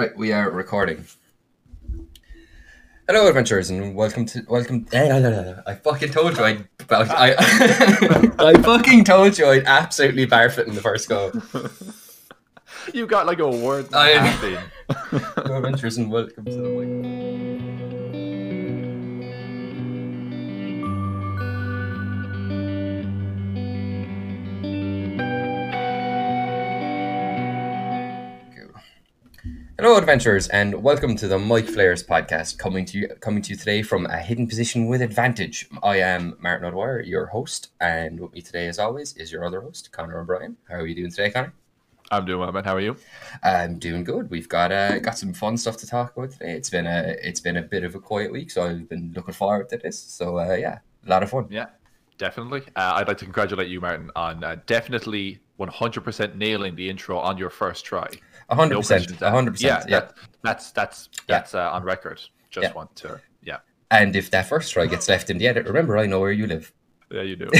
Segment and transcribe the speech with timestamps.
[0.00, 1.04] Right, we are recording.
[3.06, 4.86] Hello, adventurers, and welcome to welcome.
[4.94, 7.34] I fucking told you I about I.
[8.38, 11.30] I fucking told you I'd absolutely barf it in the first go.
[12.94, 13.92] You got like a word.
[13.92, 14.16] I-.
[14.88, 16.70] Hello, adventurers, and welcome to the
[29.82, 33.56] Hello, adventurers, and welcome to the Mike Flares podcast, coming to you coming to you
[33.56, 35.70] today from a hidden position with advantage.
[35.82, 39.62] I am Martin O'Dwyer, your host, and with me today, as always, is your other
[39.62, 40.58] host, Conor O'Brien.
[40.68, 41.54] How are you doing today, Conor?
[42.10, 42.62] I'm doing well, man.
[42.62, 42.94] How are you?
[43.42, 44.28] I'm doing good.
[44.28, 46.52] We've got uh, got some fun stuff to talk about today.
[46.52, 49.32] It's been a it's been a bit of a quiet week, so I've been looking
[49.32, 49.98] forward to this.
[49.98, 51.46] So uh, yeah, a lot of fun.
[51.48, 51.68] Yeah,
[52.18, 52.64] definitely.
[52.76, 57.38] Uh, I'd like to congratulate you, Martin, on uh, definitely 100% nailing the intro on
[57.38, 58.08] your first try.
[58.50, 59.90] A hundred percent, a hundred Yeah, percent.
[59.90, 62.20] Yeah, that- that's that's that's uh, on record.
[62.50, 62.72] Just Yeah.
[62.72, 63.58] want to, yeah,
[63.90, 66.46] And if that first try gets left in the edit, remember I know where you
[66.48, 66.72] live.
[67.12, 67.46] yeah, you do.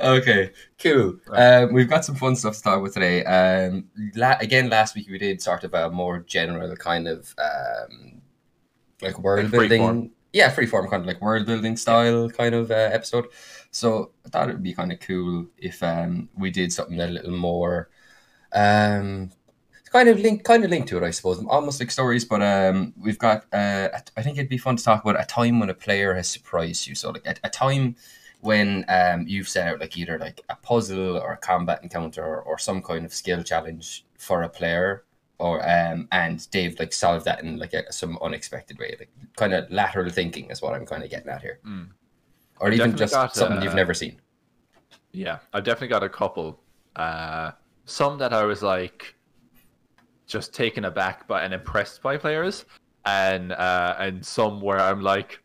[0.00, 1.16] okay, cool.
[1.30, 3.24] Um, we've got some fun stuff to talk about today.
[3.24, 8.20] Um, la- again, last week we did sort of a more general kind of um,
[9.02, 9.82] like world Like free building.
[9.82, 10.10] form.
[10.32, 13.26] Yeah, freeform kind of like world building style kind of uh, episode.
[13.74, 17.06] So I thought it would be kind of cool if um, we did something a
[17.08, 17.90] little more.
[18.52, 19.30] Um,
[19.94, 22.92] kind of link kind of linked to it i suppose almost like stories but um
[23.00, 25.74] we've got uh i think it'd be fun to talk about a time when a
[25.74, 27.94] player has surprised you so like a, a time
[28.40, 32.58] when um you've set out like either like a puzzle or a combat encounter or,
[32.58, 35.04] some kind of skill challenge for a player
[35.38, 39.54] or um and they've like solved that in like a, some unexpected way like kind
[39.54, 41.90] of lateral thinking is what i'm kind of getting at here Mm.
[42.60, 44.16] Or even just got, something uh, you've never seen
[45.12, 46.60] Yeah, I've definitely got a couple.
[46.96, 47.52] Uh,
[47.84, 49.14] some that I was like
[50.26, 52.64] just taken aback by and impressed by players,
[53.04, 55.40] and uh, and some where I'm like,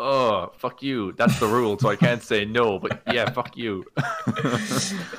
[0.00, 2.78] oh fuck you, that's the rule, so I can't say no.
[2.78, 3.84] But yeah, fuck you.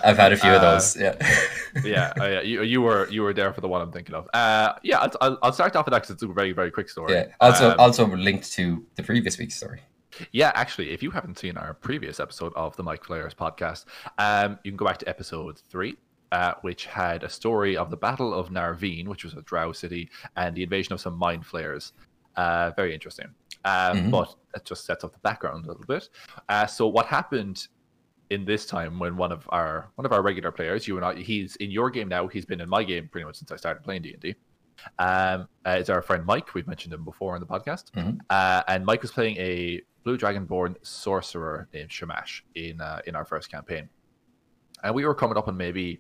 [0.04, 1.16] i've had a few of Uh, those yeah
[1.84, 4.28] yeah, uh, yeah, you, you were you were there for the one I'm thinking of.
[4.34, 6.90] Uh, yeah, I'll, I'll, I'll start off with that because it's a very very quick
[6.90, 7.14] story.
[7.14, 9.82] yeah also Um, also linked to the previous week's story
[10.32, 13.86] Yeah, actually, if you haven't seen our previous episode of the Mike Flares podcast,
[14.18, 15.98] um, you can go back to episode three,
[16.32, 20.10] uh, which had a story of the Battle of Narveen, which was a drow city,
[20.36, 21.94] and the invasion of some mind flayers.
[22.36, 23.28] Uh, very interesting.
[23.64, 24.12] Um, Mhm.
[24.12, 26.10] But it just sets up the background a little bit.
[26.50, 27.68] Uh, so what happened
[28.30, 31.16] in this time when one of our one of our regular players, you and I,
[31.16, 32.28] he's in your game now.
[32.28, 34.36] He's been in my game pretty much since I started playing D and D.
[35.00, 36.54] Um, uh, is our friend Mike.
[36.54, 37.92] We've mentioned him before on the podcast.
[37.92, 38.20] Mhm.
[38.30, 43.26] Uh, and Mike was playing a blue dragonborn sorcerer named Shamash in uh, in our
[43.26, 43.90] first campaign,
[44.84, 46.00] and we were coming up on maybe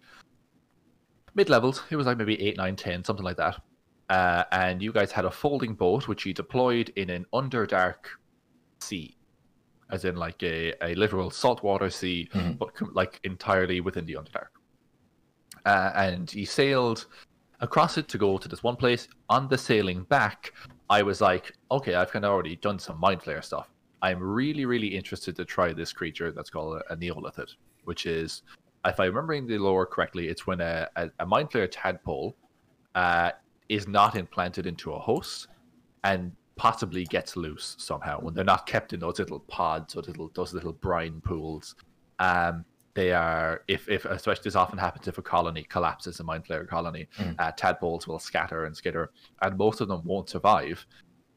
[1.33, 1.83] mid levels.
[1.89, 3.59] It was like maybe eight, nine, ten, something like that.
[4.09, 8.05] Uh, and you guys had a folding boat which you deployed in an underdark
[8.79, 9.17] sea,
[9.89, 12.57] as in like a, a literal saltwater sea, Mhm.
[12.59, 14.49] but com- like entirely within the underdark.
[15.65, 17.07] Uh, and you sailed
[17.61, 19.07] across it to go to this one place.
[19.29, 20.53] On the sailing back,
[20.87, 23.67] I was like, okay, I've kind of already done some mind flayer stuff.
[24.01, 27.49] I'm really, really interested to try this creature that's called a, a Neothelid,
[27.85, 28.43] which is,
[28.85, 32.35] if I'm remembering the lore correctly, it's when a, a, a mind flayer tadpole
[32.93, 33.31] uh,
[33.69, 35.47] is not implanted into a host
[36.03, 40.31] and possibly gets loose somehow when they're not kept in those little pods or little
[40.35, 41.75] those little brine pools.
[42.19, 42.63] Um,
[42.93, 46.65] they are if if especially this often happens if a colony collapses a mind flayer
[46.67, 47.35] colony, Mm.
[47.39, 49.11] uh, tadpoles will scatter and skitter,
[49.41, 50.85] and most of them won't survive,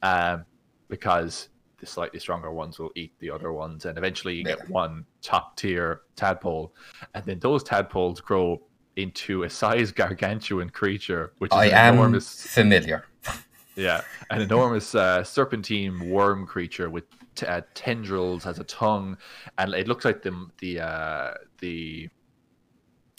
[0.02, 0.44] um,
[0.88, 4.56] because the slightly stronger ones will eat the other ones, and eventually you Yeah.
[4.56, 6.74] get one top tier tadpole,
[7.14, 8.60] and then those tadpoles grow
[8.96, 13.04] into a size gargantuan creature, which is i am enormous familiar
[13.76, 14.00] yeah,
[14.30, 17.04] an enormous uh, serpentine worm creature with
[17.36, 19.16] t- uh, tendrils as a tongue,
[19.58, 22.08] and it looks like the the uh, the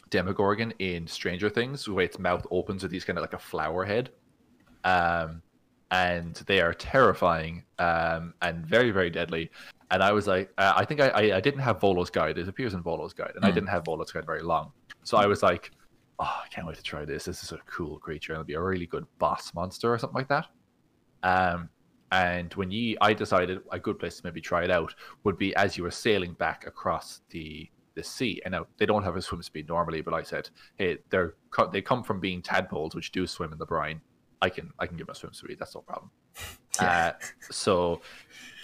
[0.10, 3.86] Demogorgon in Stranger Things, where its mouth opens with these kind of like a flower
[3.86, 4.10] head,
[4.84, 5.42] um,
[5.92, 9.50] and they are terrifying um, and very very deadly.
[9.92, 12.38] And I was like, uh, I think I, I I didn't have Volo's guide.
[12.38, 13.56] It appears in Volo's guide, and I Mm.
[13.56, 14.72] didn't have Volo's guide very long,
[15.04, 15.72] so I was like,
[16.20, 17.26] oh, I can't wait to try this.
[17.26, 18.34] This is a cool creature.
[18.34, 20.46] It'll be a really good boss monster or something like that.
[21.24, 21.70] Um,
[22.12, 25.56] and when you, I decided a good place to maybe try it out would be
[25.56, 28.42] as you were sailing back across the the sea.
[28.46, 31.34] And now they don't have a swim speed normally, but I said, hey, they're
[31.72, 34.02] they come from being tadpoles, which do swim in the brine.
[34.42, 35.58] I can I can give my a swim speed.
[35.60, 36.12] That's no problem.
[36.82, 37.12] Yeah.
[37.20, 38.00] Uh, so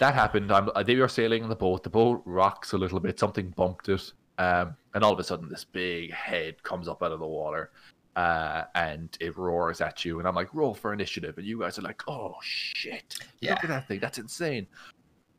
[0.00, 0.50] that happened.
[0.50, 1.82] I'm, they were sailing in the boat.
[1.82, 3.18] The boat rocks a little bit.
[3.18, 4.12] Something bumped it.
[4.38, 7.72] Um, and all of a sudden, this big head comes up out of the water,
[8.14, 10.18] uh, and it roars at you.
[10.18, 13.50] And I'm like, roll for initiative, and you guys are like, oh shit, Yeah.
[13.50, 14.66] look at that thing, that's insane.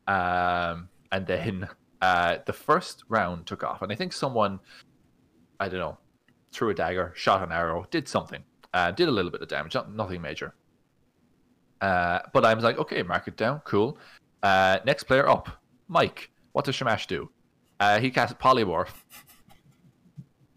[0.07, 1.67] Um, and then
[2.01, 4.59] uh, the first round took off, and I think someone,
[5.59, 5.97] I don't know,
[6.51, 8.43] threw a dagger, shot an arrow, did something,
[8.77, 10.50] uh, did a little bit of damage, not, nothing major.
[11.81, 13.97] Uh, but I was like, okay, mark it down, cool.
[14.44, 15.45] Uh, next player up,
[15.88, 16.29] Mike.
[16.53, 17.29] What does Shamash do?
[17.79, 18.94] Uh, he casts polymorph.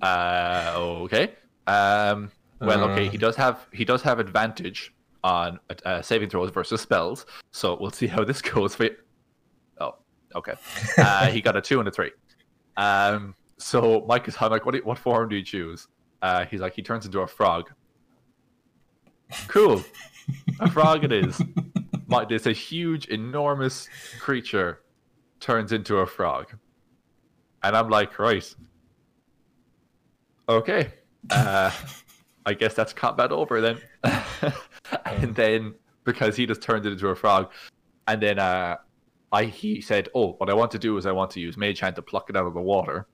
[0.02, 0.72] Uh,
[1.05, 1.25] okay.
[1.67, 2.31] Um,
[2.61, 7.26] well, okay, he does have he does have advantage on uh, saving throws versus spells,
[7.52, 8.96] so we'll see how this goes for you.
[9.78, 9.96] Oh,
[10.34, 10.55] okay.
[10.99, 12.12] Uh, he got a two and a three.
[12.78, 15.87] Um, so Mike is I'm like, what do you- what form do you choose?
[16.23, 17.70] Uh, he's like, he turns into a frog.
[19.48, 19.82] Cool,
[20.60, 21.40] a frog it is.
[22.06, 23.88] My, this a huge, enormous
[24.18, 24.80] creature
[25.38, 26.52] turns into a frog,
[27.62, 28.54] and I'm like, right,
[30.48, 30.92] okay.
[31.30, 31.70] Uh,
[32.46, 33.78] I guess that's combat over then.
[35.04, 35.74] and then
[36.04, 37.52] because he just turned it into a frog,
[38.08, 38.76] and then uh,
[39.32, 41.80] I he said, "Oh, what I want to do is I want to use Mage
[41.80, 43.06] Hand to pluck it out of the water,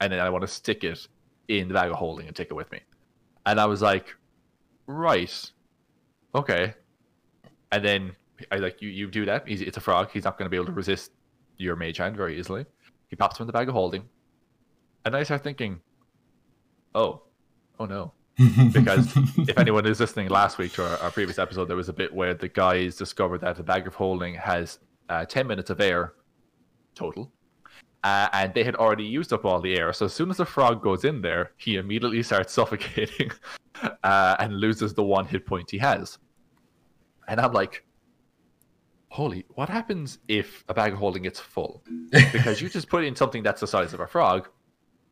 [0.00, 1.06] and then I want to stick it
[1.48, 2.80] in the bag of holding and take it with me."
[3.46, 4.16] And I was like,
[4.86, 5.52] "Right,
[6.34, 6.74] okay."
[7.72, 8.16] And then
[8.50, 8.88] I like you.
[8.88, 9.46] You do that.
[9.46, 10.10] He's, it's a frog.
[10.12, 11.12] He's not going to be able to resist
[11.56, 12.64] your Mage Hand very easily.
[13.08, 14.08] He pops him in the bag of holding,
[15.04, 15.80] and I start thinking,
[16.94, 17.22] "Oh,
[17.78, 18.12] oh no."
[18.72, 21.92] because if anyone is listening last week to our, our previous episode, there was a
[21.92, 24.78] bit where the guys discovered that the bag of holding has
[25.10, 26.14] uh, 10 minutes of air
[26.94, 27.30] total.
[28.02, 29.92] Uh, and they had already used up all the air.
[29.92, 33.30] So as soon as the frog goes in there, he immediately starts suffocating
[34.02, 36.18] uh, and loses the one hit point he has.
[37.28, 37.84] And I'm like,
[39.08, 41.82] holy, what happens if a bag of holding gets full?
[42.10, 44.48] Because you just put in something that's the size of a frog,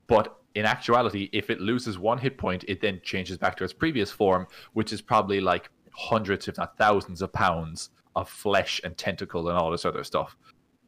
[0.06, 3.72] but in actuality, if it loses one hit point, it then changes back to its
[3.72, 8.96] previous form, which is probably like hundreds, if not thousands, of pounds of flesh and
[8.96, 10.37] tentacle and all this other stuff.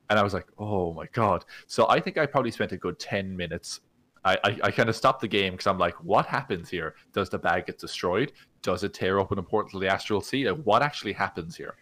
[0.08, 1.44] And I was like, oh my god.
[1.66, 3.80] So I think I probably spent a good 10 minutes.
[4.24, 6.94] I, I, I kind of stopped the game because I'm like, what happens here?
[7.12, 8.32] Does the bag get destroyed?
[8.62, 10.50] Does it tear open a portal to the astral sea?
[10.50, 11.76] Like, What actually happens here?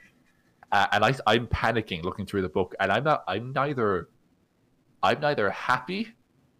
[0.70, 3.24] Uh, and I, I'm panicking looking through the book, and I'm not.
[3.26, 4.08] I'm neither.
[5.02, 6.12] I'm neither happy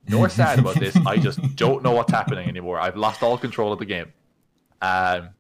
[0.08, 0.96] nor sad about this.
[1.06, 2.80] I just don't know what's happening anymore.
[2.80, 4.12] I've lost all control of the game.
[4.80, 5.30] Um,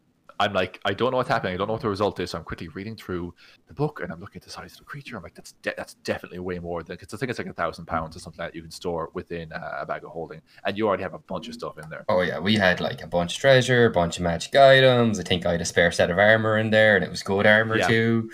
[0.40, 1.54] I'm like, I don't know what's happening.
[1.54, 2.30] I don't know what the result is.
[2.30, 3.34] So I'm quickly reading through
[3.66, 5.16] the book and I'm looking at the size of the creature.
[5.16, 7.52] I'm like, that's de- that's definitely way more than because I think it's like a
[7.52, 10.78] thousand pounds or something that you can store within uh, a bag of holding, and
[10.78, 12.04] you already have a bunch of stuff in there.
[12.08, 15.18] Oh yeah, we had like a bunch of treasure, a bunch of magic items.
[15.18, 17.46] I think I had a spare set of armor in there, and it was good
[17.46, 17.88] armor Yeah.
[17.88, 18.30] too.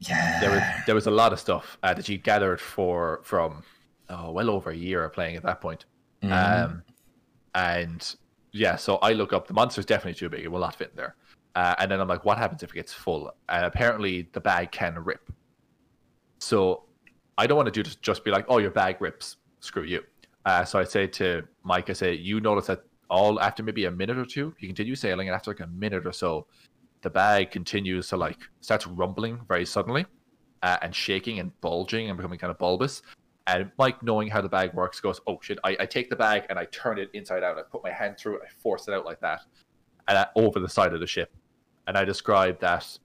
[0.00, 3.62] Yeah, There was there was a lot of stuff uh, that you gathered for from
[4.08, 5.84] oh well over a year of playing at that point.
[6.22, 6.32] Mhm.
[6.64, 6.82] Um,
[7.54, 8.16] and
[8.52, 10.96] yeah, so I look up the monster's definitely too big; it will not fit in
[10.96, 11.16] there.
[11.54, 13.30] Uh, and then I'm like, what happens if it gets full?
[13.48, 15.30] And apparently, the bag can rip.
[16.38, 16.84] So
[17.38, 20.02] I don't want to do just just be like, oh, your bag rips, screw you.
[20.44, 23.90] Uh, so I say to Mike, I say, you notice that all after maybe a
[23.90, 26.46] minute or two, you continue sailing, and after like a minute or so,
[27.02, 30.06] the bag continues to like starts rumbling very suddenly,
[30.62, 33.02] uh, and shaking and bulging and becoming kind of bulbous.
[33.46, 36.44] And Mike, knowing how the bag works, goes, "Oh shit!" I, I take the bag
[36.50, 37.58] and I turn it inside out.
[37.58, 38.42] I put my hand through it.
[38.46, 39.42] I force it out like that,
[40.08, 41.30] and over the side of the ship.
[41.86, 42.98] And I describe that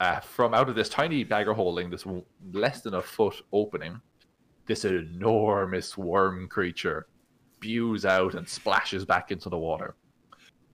[0.00, 2.04] uh, from out of this tiny of holding, this
[2.52, 4.00] less than a foot opening,
[4.66, 7.06] this enormous worm creature
[7.56, 9.94] spews out and splashes back into the water,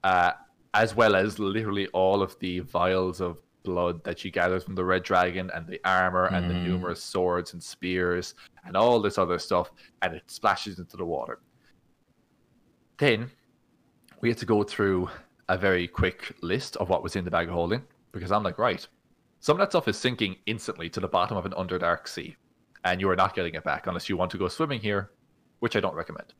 [0.04, 0.32] uh,
[0.74, 4.84] as well as literally all of the vials of blood that she gathers from the
[4.84, 6.68] red dragon and the armor and the Mm.
[6.68, 11.40] numerous swords and spears and all this other stuff, and it splashes into the water.
[12.98, 13.30] Then
[14.20, 15.10] we had to go through
[15.48, 18.58] a very quick list of what was in the bag of holding because I'm like,
[18.58, 18.86] right,
[19.40, 22.36] some of that stuff is sinking instantly to the bottom of an underdark sea,
[22.84, 25.10] and you are not getting it back unless you want to go swimming here,
[25.60, 26.32] which I don't recommend.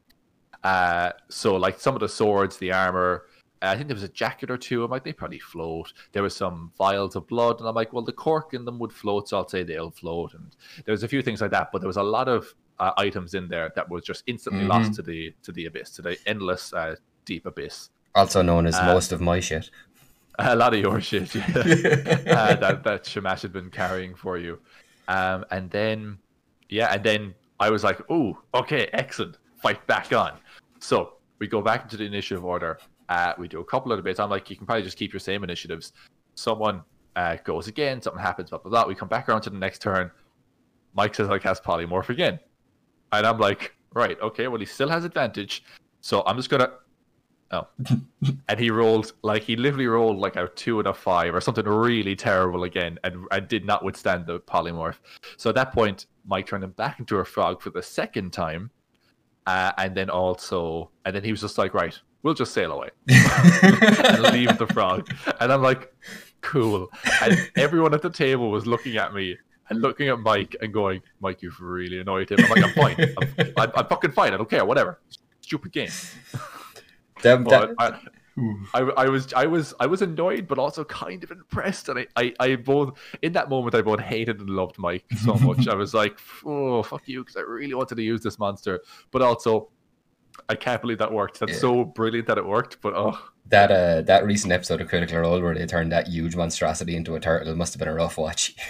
[0.65, 3.27] Uh, so, like some of the swords, the armor,
[3.63, 4.83] uh, I think there was a jacket or two.
[4.83, 5.93] I'm like, they probably float.
[6.13, 8.93] There was some vials of blood, and I'm like, well, the cork in them would
[8.93, 10.35] float, so I'll say they'll float.
[10.35, 12.93] And there was a few things like that, but there was a lot of uh,
[12.97, 14.69] items in there that was just instantly Mhm.
[14.69, 17.91] lost to the to the abyss, to the endless uh, deep abyss.
[18.17, 19.71] Also known as uh, most of my shit.
[20.39, 21.43] A lot of your shit, yeah.
[21.55, 24.59] uh, that that Shamash had been carrying for you.
[25.09, 26.19] Um, and then,
[26.69, 30.33] yeah, and then I was like, "Oh, okay, excellent, fight back on."
[30.79, 32.79] So we go back into the initiative order.
[33.09, 34.19] Uh, we do a couple of bits.
[34.19, 35.93] I'm like, you can probably just keep your same initiatives.
[36.35, 36.83] Someone
[37.15, 38.87] uh, goes again, something happens, blah blah blah.
[38.87, 40.11] We come back around to the next turn.
[40.95, 42.39] Mike says I cast polymorph again,
[43.13, 45.65] and I'm like, right, okay, well he still has advantage,
[46.01, 46.73] so I'm just gonna.
[47.53, 47.69] Oh,
[48.49, 51.65] and he rolled like he literally rolled like a two and a five or something
[51.65, 54.97] really terrible again, and and did not withstand the polymorph.
[55.37, 58.71] So at that point, Mike turned him back into a frog for the second time,
[59.47, 62.89] uh, and then also, and then he was just like, right, we'll just sail away
[63.09, 65.09] and leave the frog.
[65.41, 65.95] And I'm like,
[66.41, 66.91] cool.
[67.23, 69.37] And everyone at the table was looking at me
[69.71, 72.39] and looking at Mike and going, Mike, you've really annoyed him.
[72.41, 73.15] I'm like, I'm fine.
[73.19, 74.35] I'm, I'm, I'm fucking fine.
[74.35, 74.65] I don't care.
[74.65, 74.99] Whatever.
[75.41, 75.91] Stupid game.
[77.23, 77.99] Them- But I,
[78.75, 82.07] I, I was I was I was annoyed, but also kind of impressed, and I,
[82.17, 85.67] I, I both in that moment I both hated and loved Mike so much.
[85.69, 89.23] I was like, oh fuck you, because I really wanted to use this monster, but
[89.23, 89.71] also
[90.51, 91.41] I can't believe that worked.
[91.41, 91.59] That's Yeah.
[91.59, 93.19] so brilliant that it worked, but oh
[93.49, 97.15] that uh, that recent episode of Critical Role where they turned that huge monstrosity into
[97.15, 98.55] a turtle must have been a rough watch.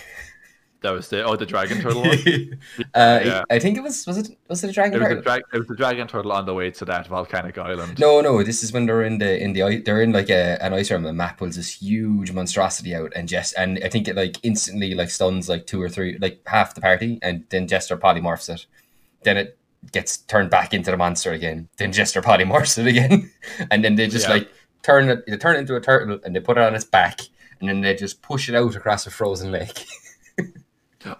[0.87, 2.02] that was the oh the dragon turtle
[2.95, 3.43] uh, Yeah.
[3.50, 5.19] I think it was was it was it a dragon It was turtle?
[5.19, 5.43] a drag.
[5.52, 7.99] It was the dragon turtle on the way to that volcanic island.
[7.99, 8.43] No, no.
[8.43, 11.02] This is when they're in the in the they're in like a, an ice realm.
[11.02, 14.95] The map pulls this huge monstrosity out, and Jess and I think it like instantly
[14.95, 18.66] like stuns like two or three like half the party, and then Jester polymorphs it.
[19.25, 19.59] Then it
[19.93, 21.69] gets turned back into the monster again.
[21.76, 23.31] Then Jester polymorphs it again,
[23.71, 24.35] and then they just Yeah.
[24.35, 24.49] like
[24.83, 25.25] turn it.
[25.26, 27.21] They turn it into a turtle, and they put it on its back,
[27.61, 29.85] and then they just push it out across a frozen lake.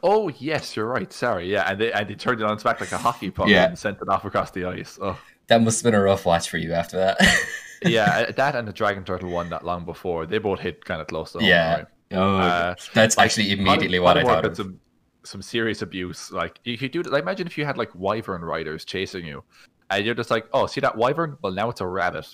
[0.03, 1.13] Oh yes, you're right.
[1.13, 3.49] Sorry, yeah, and they and they turned it on its back like a hockey puck
[3.49, 3.67] Yeah.
[3.69, 4.99] and sent it off across the ice.
[5.01, 5.19] Oh.
[5.49, 7.19] that must have been a rough watch for you after that.
[7.85, 10.27] yeah, uh, that and the Dragon Turtle one not long before.
[10.27, 11.49] They both hit kind of close to home.
[11.49, 11.75] Yeah.
[11.77, 11.87] right?
[12.13, 14.45] oh, Uh, that's like, actually immediately what I thought.
[14.45, 14.57] Of.
[14.57, 14.81] Some,
[15.25, 16.31] some serious abuse.
[16.33, 17.03] Like you could do.
[17.03, 19.45] Like, imagine if you had like wyvern riders chasing you,
[19.91, 21.37] and you're just like, oh, see that wyvern?
[21.43, 22.27] Well, now it's a rabbit.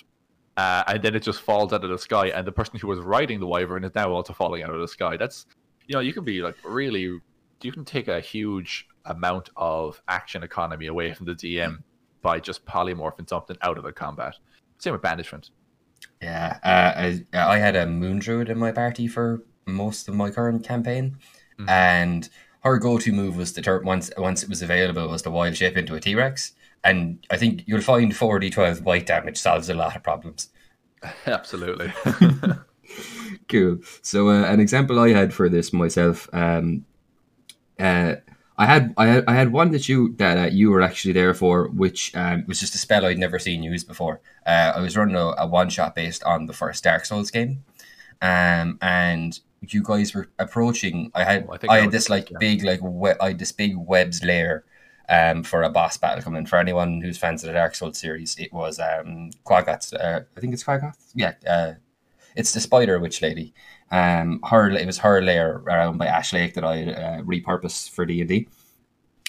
[0.55, 2.99] Uh, and then it just falls out of the sky, and the person who was
[2.99, 5.17] riding the wyvern is now also falling out of the sky.
[5.17, 5.47] That's,
[5.87, 7.19] you know, you can be like really,
[7.63, 11.79] you can take a huge amount of action economy away from the DM
[12.21, 14.35] by just polymorphing something out of the combat.
[14.77, 15.49] Same with banishment.
[16.21, 17.23] Yeah, uh, I,
[17.55, 21.17] I had a moon druid in my party for most of my current campaign,
[21.59, 21.69] Mhm.
[21.69, 22.29] and
[22.63, 25.77] her go-to move was to turn once once it was available was to wild shape
[25.77, 26.53] into a T Rex,
[26.83, 30.49] and I think you'll find four d twelve bite damage solves a lot of problems.
[31.25, 31.91] Absolutely.
[33.49, 33.79] Cool.
[34.01, 36.85] So uh, an example I had for this myself, um,
[37.79, 38.15] uh,
[38.57, 41.33] I had I had I had one that you that uh, you were actually there
[41.33, 44.21] for, which um, was just a spell I'd never seen used before.
[44.45, 47.63] Uh, I was running a, a one shot based on the first Dark Souls game,
[48.21, 51.11] um, and you guys were approaching.
[51.15, 52.37] I had Oh, I I had this like yeah.
[52.39, 54.65] big like we- I had this big webs layer.
[55.09, 56.45] Um, for a boss battle coming.
[56.45, 59.93] For anyone who's fans of the Dark Souls series, it was um Quaggoth.
[59.93, 60.95] Uh, I think it's Quaggoth.
[61.13, 61.73] Yeah, uh,
[62.37, 63.53] it's the spider witch lady.
[63.93, 68.07] Um, her it was her layer around by Ash Lake that I uh, repurposed for
[68.07, 68.47] D and D.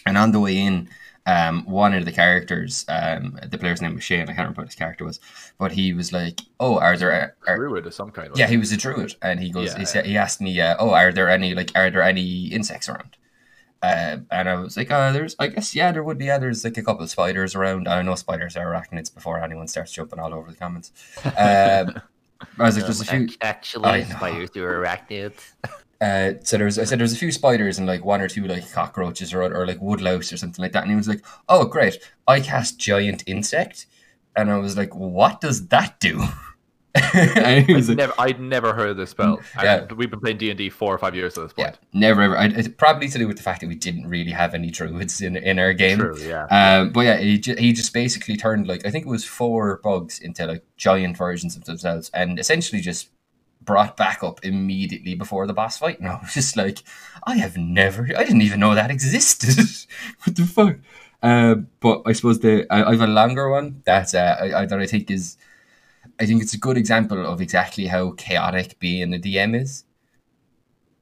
[0.06, 0.88] And on the way in,
[1.26, 4.22] um, one of the characters, um, the player's name was Shane.
[4.22, 5.20] I can't remember what his character was,
[5.58, 8.28] but he was like, "Oh, are there?" Are, Druid of some kind.
[8.32, 9.72] Of yeah, he was a druid, and he goes.
[9.72, 12.46] Yeah, he said he asked me, uh, "Oh, are there any like are there any
[12.46, 13.18] insects around?"
[13.82, 15.36] Uh, and I was like, "Uh, there's.
[15.38, 16.24] I guess yeah, there would be.
[16.26, 17.86] Yeah, there's like a couple of spiders around.
[17.86, 20.90] I know spiders are arachnids before anyone starts jumping all over the comments."
[21.36, 22.00] Um,
[22.58, 25.52] I was like, "There's a few." Actually, spiders do arachnids.
[26.00, 28.28] Uh, so there was, I said there was a few spiders and like one or
[28.28, 31.24] two like cockroaches or or like woodlouse or something like that, and he was like,
[31.48, 31.98] "Oh, great!
[32.26, 33.86] I cast giant insect,"
[34.36, 36.22] and I was like, "What does that do?"
[37.12, 39.40] he I'd like, never, I'd never heard of this spell.
[39.62, 39.82] Yeah.
[39.82, 41.78] And we've been playing D and D four or five years at this point.
[41.80, 44.30] "Yeah, never ever." I, it's probably to do with the fact that we didn't really
[44.30, 45.98] have any druids in in our game.
[45.98, 46.46] True, yeah.
[46.46, 49.80] Um, but yeah, he, ju- he just basically turned like I think it was four
[49.82, 53.08] bugs into like giant versions of themselves, and essentially just
[53.64, 55.98] brought back up immediately before the boss fight.
[55.98, 56.82] And I was just like,
[57.24, 59.64] I have never, I didn't even know that existed.
[60.24, 60.76] what the fuck?
[61.22, 64.66] Um, but I suppose the I, I have a longer one that uh, I, I
[64.66, 65.38] that I think is,
[66.20, 69.84] I think it's a good example of exactly how chaotic being a DM is,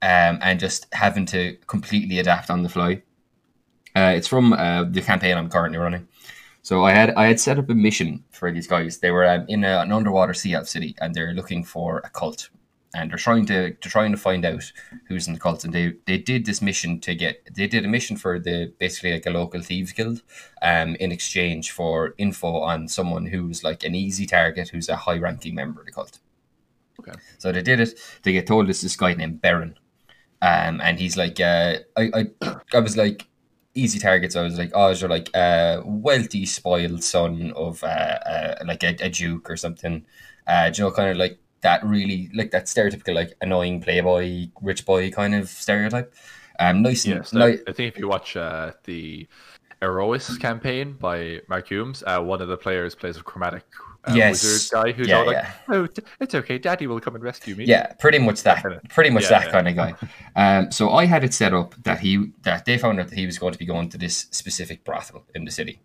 [0.00, 3.02] um, and just having to completely adapt on the fly.
[3.95, 6.09] Uh, it's from uh, the campaign I'm currently running.
[6.62, 8.99] So I had I had set up a mission for these guys.
[8.99, 12.11] They were um, in a, an underwater sea elf city, and they're looking for a
[12.11, 12.49] cult,
[12.94, 14.72] and they're trying to they're trying to find out
[15.08, 15.64] who's in the cult.
[15.64, 19.12] And they they did this mission to get they did a mission for the basically
[19.12, 20.22] like a local thieves guild,
[20.62, 25.18] um, in exchange for info on someone who's like an easy target, who's a high
[25.18, 26.18] ranking member of the cult.
[27.00, 27.18] Okay.
[27.38, 27.99] So they did it.
[28.22, 29.78] They get told it's this guy named Baron,
[30.40, 33.28] um, and he's like, uh, I, I, I was like,
[33.75, 34.37] easy targets.
[34.37, 38.96] I was like, oh, you're like a wealthy, spoiled son of uh, uh like a,
[39.00, 40.04] a duke or something.
[40.46, 44.85] Uh, you know, kind of like that really like that stereotypical like annoying playboy, rich
[44.85, 46.14] boy kind of stereotype.
[46.61, 49.26] Um, nice Yes, I think if you watch uh, the
[49.83, 52.02] Aerois campaign by Mark Hulmes.
[52.07, 53.64] Uh, one of the players plays a chromatic
[54.04, 54.42] uh, Yes.
[54.42, 55.52] wizard guy who's Yeah, all like, yeah.
[55.69, 55.88] "Oh,
[56.21, 58.64] it's okay, Daddy will come and rescue me." Yeah, pretty much that.
[58.90, 59.95] Pretty much yeah, that kind of guy.
[60.37, 63.26] Um, so I had it set up that he that they found out that he
[63.26, 65.81] was going to be going to this specific brothel in the city,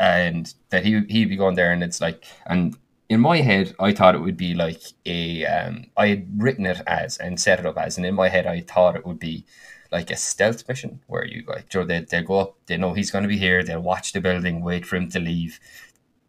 [0.00, 2.76] and that he he'd be going there, and it's like, and
[3.08, 5.44] in my head, I thought it would be like a.
[5.46, 8.46] Um, I had written it as and set it up as, and in my head,
[8.46, 9.46] I thought it would be
[9.90, 13.22] like a stealth mission where you like, they they go up, they know he's going
[13.22, 15.58] to be here, they'll watch the building, wait for him to leave.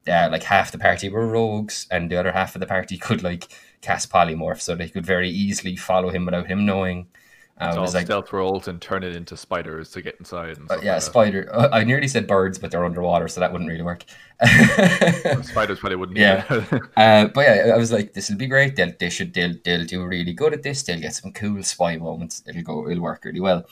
[0.07, 3.23] Uh, like half the party were rogues, and the other half of the party could
[3.23, 3.49] like
[3.81, 7.07] cast polymorph, so they could very easily follow him without him knowing.
[7.61, 10.15] Uh, It's it all was like, stealth rolls and turn it into spiders to get
[10.19, 10.57] inside.
[10.57, 11.49] And uh, yeah, like spider.
[11.53, 14.05] Uh, I nearly said birds, but they're underwater, so that wouldn't really work.
[15.43, 16.17] spiders probably wouldn't.
[16.17, 16.45] Yeah.
[16.95, 18.75] Uh, but yeah, I was like, this will be great.
[18.75, 20.83] They'll, they should, they'll, they'll do really good at this.
[20.83, 22.43] They'll get some cool spy moments.
[22.47, 23.65] It'll go, it'll work really well.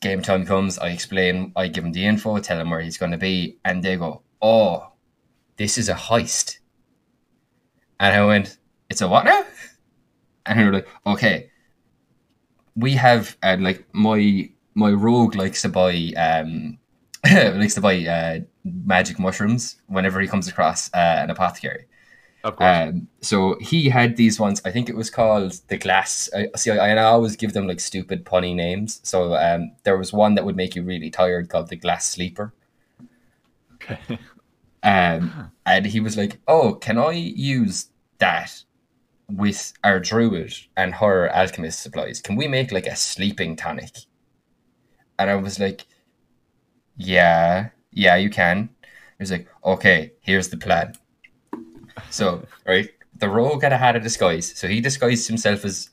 [0.00, 0.78] Game time comes.
[0.78, 1.52] I explain.
[1.56, 4.22] I give them the info, tell them where he's going to be, and they go,
[4.42, 4.92] "Oh,
[5.56, 6.58] this is a heist."
[8.00, 8.58] And I went,
[8.90, 9.44] "It's a what now?"
[10.46, 11.51] And they were like, "Okay,
[12.76, 16.78] we have uh, like my my rogue likes to buy um
[17.32, 21.86] likes to buy uh, magic mushrooms whenever he comes across uh, an apothecary."
[22.44, 22.88] of course.
[22.88, 24.60] Um, so he had these ones.
[24.64, 26.28] I think it was called the glass.
[26.34, 26.70] I see.
[26.70, 29.00] I, I always give them like stupid punny names.
[29.02, 32.52] So um, there was one that would make you really tired called the glass sleeper.
[33.74, 34.18] okay.
[34.82, 38.64] Um, and he was like, "Oh, can I use that
[39.36, 42.20] with our druid and her alchemist supplies?
[42.20, 43.96] Can we make like a sleeping tonic?"
[45.18, 45.86] And I was like,
[46.96, 48.68] "Yeah, yeah, you can."
[49.18, 50.94] He was like, "Okay, here's the plan."
[52.10, 54.52] So, right, the rogue had a hat of disguise.
[54.58, 55.90] So he disguised himself as,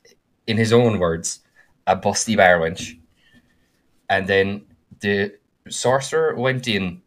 [0.47, 1.39] in his own words,
[1.85, 2.99] a busty bar wench.
[4.09, 4.65] And then
[5.01, 5.37] the
[5.69, 7.01] sorcerer went in,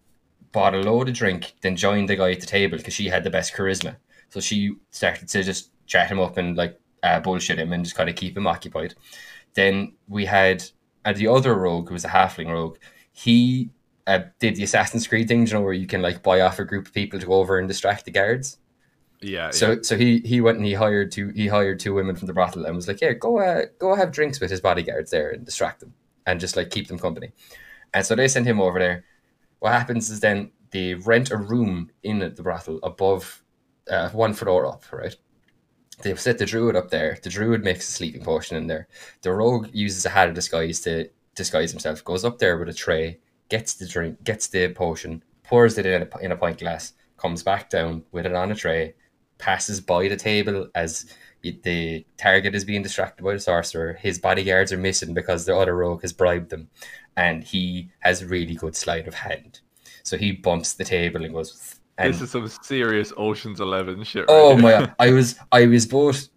[0.53, 3.25] bought a load of drink, then joined the guy at the table because she had
[3.25, 3.97] the best charisma.
[4.33, 7.97] So she started to just chat him up and like uh, bullshit him and just
[7.97, 8.95] kind of keep him occupied.
[9.53, 10.65] Then we had
[11.05, 12.79] uh, the other rogue, who was a halfling rogue.
[13.13, 13.69] He
[14.07, 16.65] uh, did the Assassin's Creed thing, you know, where you can like buy off a
[16.65, 18.57] group of people to go over and distract the guards.
[19.21, 19.51] Yeah.
[19.51, 22.33] So so he he went and he hired two he hired two women from the
[22.33, 25.45] brothel and was like, yeah, go uh, go have drinks with his bodyguards there and
[25.45, 25.93] distract them
[26.27, 27.33] and just like keep them company.
[27.93, 29.05] And so they sent him over there.
[29.59, 33.42] What happens is then they rent a room in the brothel above
[33.91, 35.15] uh, one floor up, right?
[36.03, 37.19] They've set the druid up there.
[37.23, 38.89] The druid makes a sleeping potion in there.
[39.23, 42.05] The rogue uses a hat of disguise to disguise himself.
[42.05, 43.19] Goes up there with a tray,
[43.49, 47.43] gets the drink, gets the potion, pours it in a, in a pint glass, comes
[47.43, 48.95] back down with it on a tray,
[49.39, 51.07] passes by the table as
[51.43, 53.95] the target is being distracted by the sorcerer.
[53.95, 56.69] His bodyguards are missing because the other rogue has bribed them,
[57.17, 59.61] and he has really good sleight of hand.
[60.03, 61.79] So he bumps the table and goes.
[61.99, 64.23] This is some serious Ocean's Eleven shit.
[64.23, 64.63] Right oh here.
[64.63, 64.93] my!
[64.99, 66.29] I was I was both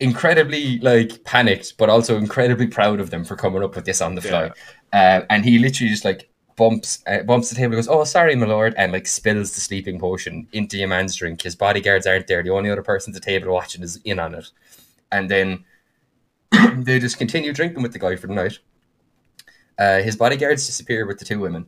[0.00, 4.14] incredibly like panicked, but also incredibly proud of them for coming up with this on
[4.14, 4.50] the fly.
[4.92, 8.34] Uh, and he literally just like bumps uh, bumps the table, and goes, "Oh, sorry,
[8.34, 11.42] my lord," and like spills the sleeping potion into your man's drink.
[11.42, 12.42] His bodyguards aren't there.
[12.42, 14.50] The only other person at the table watching is in on it,
[15.12, 15.64] and then
[16.76, 18.58] they just continue drinking with the guy for the night.
[19.78, 21.66] Uh, his bodyguards disappear with the two women.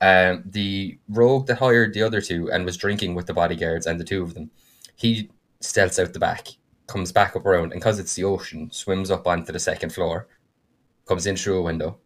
[0.00, 4.00] Um, the rogue that hired the other two and was drinking with the bodyguards and
[4.00, 4.50] the two of them,
[4.96, 6.48] he stealths out the back,
[6.86, 10.28] comes back up around, and because it's the ocean, swims up onto the second floor,
[11.06, 11.98] comes in through a window,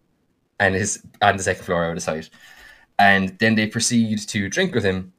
[0.60, 2.30] and is on the second floor out of sight.
[2.98, 5.12] And then they proceed to drink with him.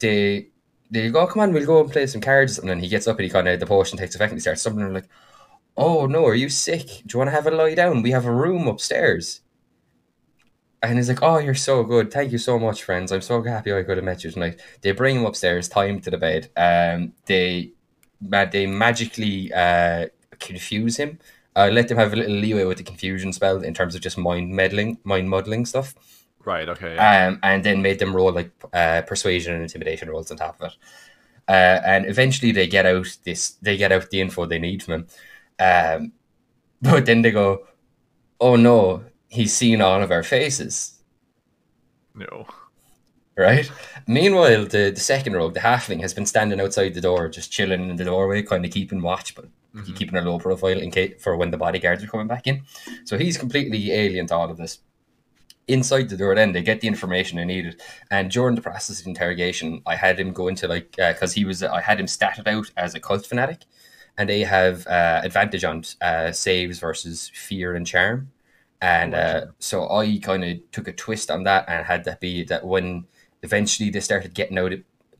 [0.00, 0.48] They
[0.90, 3.18] they go, come on, we'll go and play some cards And then he gets up
[3.18, 5.08] and he kind of the potion takes effect and he starts they're like,
[5.76, 6.86] oh no, are you sick?
[7.06, 8.02] Do you want to have a lie down?
[8.02, 9.40] We have a room upstairs.
[10.84, 12.12] And he's like, oh, you're so good.
[12.12, 13.10] Thank you so much, friends.
[13.10, 14.60] I'm so happy I could have met you tonight.
[14.82, 16.50] They bring him upstairs, tie him to the bed.
[16.56, 17.72] Um, they
[18.20, 20.06] they magically uh,
[20.38, 21.18] confuse him.
[21.56, 24.18] Uh, let them have a little leeway with the confusion spell in terms of just
[24.18, 25.94] mind meddling, mind muddling stuff.
[26.44, 26.68] Right.
[26.68, 26.94] Okay.
[26.94, 27.28] yeah.
[27.28, 30.72] Um, and then made them roll like uh, persuasion and intimidation rolls on top of
[30.72, 30.76] it.
[31.46, 34.94] Uh, and eventually they get out this, they get out the info they need from
[34.94, 35.06] him.
[35.58, 36.12] Um,
[36.82, 37.66] but then they go,
[38.40, 40.98] "Oh no, he's seen all of our faces."
[42.14, 42.46] no.
[43.36, 43.68] Right.
[44.06, 47.90] Meanwhile, the, the second rogue, the halfling, has been standing outside the door, just chilling
[47.90, 49.96] in the doorway, kind of keeping watch, but Mhm.
[49.96, 52.62] keeping a low profile in case for when the bodyguards are coming back in.
[53.04, 54.78] So he's completely alien to all of this.
[55.66, 59.06] Inside the door, then they get the information they needed, and during the process of
[59.08, 62.70] interrogation, I had him go into like because he was I had him statted out
[62.76, 63.62] as a cult fanatic,
[64.16, 68.30] and they have uh, advantage on uh, saves versus fear and charm,
[68.84, 72.44] And uh, so I kind of took a twist on that and had that be
[72.44, 73.06] that when
[73.42, 74.72] eventually they started getting out,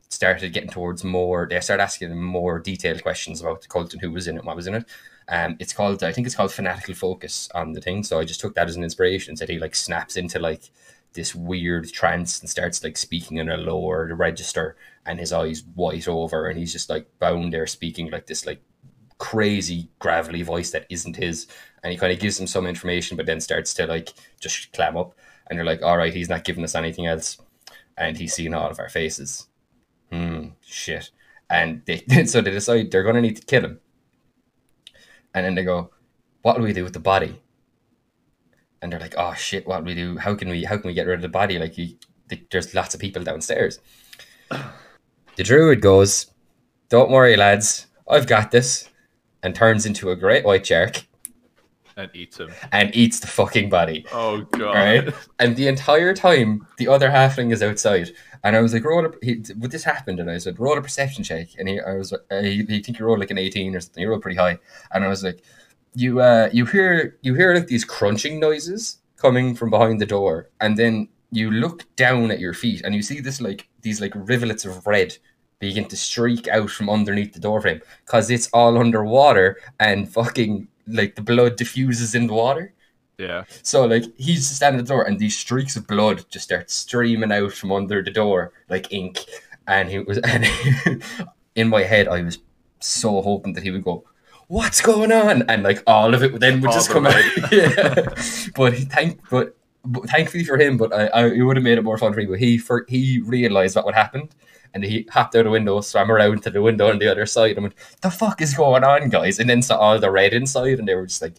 [0.07, 4.11] started getting towards more, they started asking more detailed questions about the cult and who
[4.11, 4.85] was in it, what was in it.
[5.29, 8.03] Um, it's called, I think it's called fanatical focus on the thing.
[8.03, 9.35] So I just took that as an inspiration.
[9.35, 10.69] Said he like snaps into like
[11.13, 14.75] this weird trance and starts like speaking in a lower register,
[15.07, 18.61] and his eyes white over, and he's just like bound there speaking like this like
[19.17, 21.47] crazy gravelly voice that isn't his
[21.85, 24.97] and he kind of gives them some information but then starts to like just clam
[24.97, 25.13] up.
[25.47, 27.37] And you're like all right he's not giving us anything else.
[27.95, 29.45] And he's seeing all of our faces.
[30.11, 31.11] Hmm shit.
[31.47, 33.79] And they so they decide they're going to need to kill him.
[35.35, 35.91] And then they go
[36.41, 37.39] what do we do with the body?
[38.81, 40.17] And they're like oh shit what do we do?
[40.17, 41.59] How can we how can we get rid of the body?
[41.59, 41.97] Like you,
[42.49, 43.77] there's lots of people downstairs.
[44.49, 46.31] The druid goes
[46.89, 47.85] don't worry lads.
[48.09, 48.89] I've got this
[49.43, 51.05] and turns into a great white shark
[51.97, 54.05] and eats him and eats the fucking body.
[54.11, 54.73] Oh god!
[54.73, 58.11] Right, and the entire time the other halfling is outside,
[58.43, 60.81] and I was like, "Roll a." He, what this happened, and I said, "Roll a
[60.81, 63.75] perception check," and he, I was, uh, he, he think you rolled like an eighteen
[63.75, 64.01] or something.
[64.01, 64.57] You rolled pretty high,
[64.93, 65.41] and I was like,
[65.93, 70.49] "You, uh, you hear, you hear like these crunching noises coming from behind the door,
[70.61, 74.13] and then you look down at your feet, and you see this like these like
[74.15, 75.17] rivulets of red
[75.59, 81.15] begin to streak out from underneath the doorframe because it's all underwater and fucking like
[81.15, 82.73] the blood diffuses in the water.
[83.17, 83.43] Yeah.
[83.63, 87.31] So like he's standing at the door and these streaks of blood just start streaming
[87.31, 89.25] out from under the door like ink.
[89.67, 90.45] And he was and
[91.55, 92.39] in my head I was
[92.79, 94.03] so hoping that he would go,
[94.47, 95.43] What's going on?
[95.49, 97.23] And like all of it then would all just come out.
[97.51, 98.13] yeah.
[98.55, 101.77] But he thank but, but thankfully for him, but I, I it would have made
[101.77, 102.25] it more fun for me.
[102.25, 104.29] But he for he realized what would happen
[104.75, 107.55] and he hopped out the window, swam around to the window on the other side,
[107.55, 110.77] and went, "The fuck is going on, guys?" And then saw all the red inside,
[110.77, 111.35] and they were just like,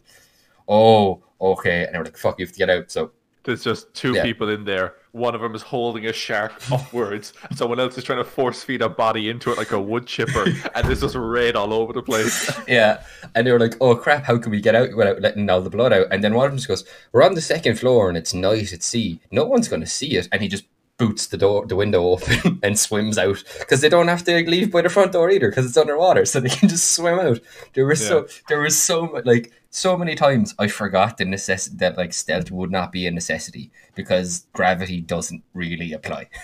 [0.66, 3.12] "Oh, okay," and they were like, "Fuck, you have to get out." So
[3.44, 4.22] there's just two yeah.
[4.22, 4.94] people in there.
[5.12, 7.34] One of them is holding a shark upwards.
[7.48, 10.06] and Someone else is trying to force feed a body into it like a wood
[10.06, 12.50] chipper, and there's just red all over the place.
[12.68, 15.60] yeah, and they were like, "Oh crap, how can we get out without letting all
[15.60, 18.08] the blood out?" And then one of them just goes, "We're on the second floor,
[18.08, 19.20] and it's night at sea.
[19.30, 20.64] No one's going to see it." And he just
[20.98, 24.72] boots the door, the window open, and swims out because they don't have to leave
[24.72, 27.40] by the front door either because it's underwater, so they can just swim out.
[27.74, 28.08] There was yeah.
[28.08, 32.12] so there was so much like so many times I forgot the necessity that like
[32.12, 36.28] stealth would not be a necessity because gravity doesn't really apply.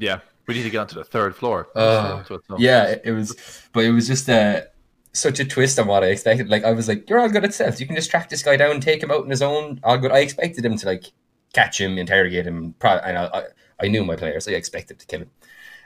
[0.00, 1.66] Yeah, we need to get onto the third floor.
[1.74, 2.22] Uh,
[2.56, 3.34] yeah, it, it was,
[3.72, 4.58] but it was just a.
[4.58, 4.60] Uh,
[5.14, 6.48] such a twist on what I expected.
[6.48, 7.80] Like I was like, "You're all good at stealth.
[7.80, 10.12] You can just track this guy down, take him out in his own." All good.
[10.12, 11.06] I expected him to like
[11.52, 12.74] catch him, interrogate him.
[12.82, 13.44] And I,
[13.80, 14.48] I knew my players.
[14.48, 15.30] I expected to kill him.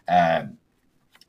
[0.09, 0.59] Um,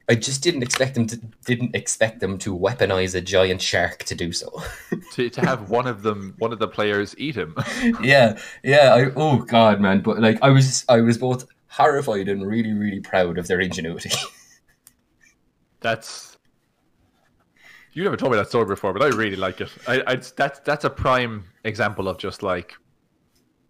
[0.10, 4.16] I just didn't expect them to didn't expect them to weaponize a giant shark to
[4.16, 4.62] do so.
[5.14, 7.56] to, to have one of them one of the players eat him.
[8.02, 8.94] yeah, yeah.
[8.94, 10.02] I, oh god, man!
[10.02, 14.12] But like, I was I was both horrified and really really proud of their ingenuity.
[15.80, 16.38] That's
[17.94, 19.70] you never told me that story before, but I really like it.
[19.88, 22.74] I, I that's that's a prime example of just like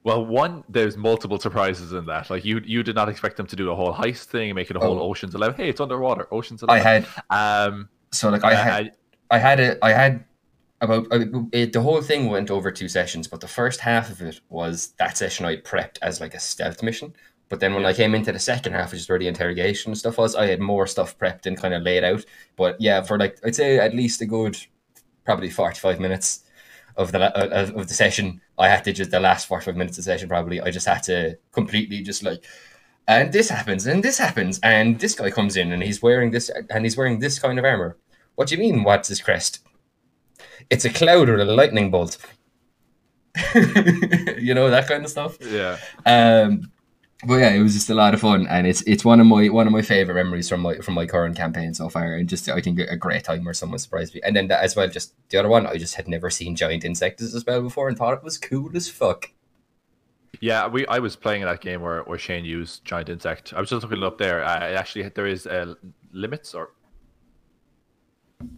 [0.04, 2.30] well, one, there's multiple surprises in that.
[2.30, 4.80] Like you, you did not expect them to do a whole heist thing, making a
[4.80, 5.10] whole oh.
[5.10, 5.56] Ocean's Eleven.
[5.56, 6.28] Hey, it's underwater.
[6.32, 6.86] Ocean's Eleven.
[6.86, 7.08] I had.
[7.70, 7.90] Um.
[8.12, 8.92] So like I had,
[9.32, 9.80] I, I had it.
[9.82, 10.26] I had
[10.82, 14.22] about uh, it, the whole thing went over two sessions, but the first half of
[14.22, 17.16] it was that session I prepped as like a stealth mission.
[17.50, 17.90] But then when yeah.
[17.90, 20.60] I came into the second half, which is where the interrogation stuff was, I had
[20.60, 22.26] more stuff prepped and kind of laid out.
[22.56, 24.58] But yeah, for like I'd say at least a good,
[25.24, 26.43] probably forty five minutes
[26.96, 29.98] of the uh, of the session, I had to just the last forty five minutes
[29.98, 32.44] of the session probably I just had to completely just like,
[33.08, 36.50] and this happens and this happens and this guy comes in and he's wearing this
[36.70, 37.98] and he's wearing this kind of armor.
[38.36, 38.84] What do you mean?
[38.84, 39.60] What's his crest?
[40.70, 42.18] It's a cloud or a lightning bolt.
[43.56, 45.38] you know that kind of stuff.
[45.42, 45.78] Yeah.
[46.06, 46.72] Um,
[47.26, 49.48] but yeah, it was just a lot of fun, and it's it's one of my
[49.50, 52.50] one of my favorite memories from my from my current campaign so far, and just
[52.50, 55.14] I think a great time where someone surprised me, and then that as well, just
[55.30, 58.14] the other one, I just had never seen giant insects as well before, and thought
[58.14, 59.32] it was cool as fuck.
[60.40, 63.54] Yeah, we I was playing that game where, where Shane used giant insect.
[63.54, 64.44] I was just looking it up there.
[64.44, 65.76] I actually there is uh,
[66.12, 66.72] limits or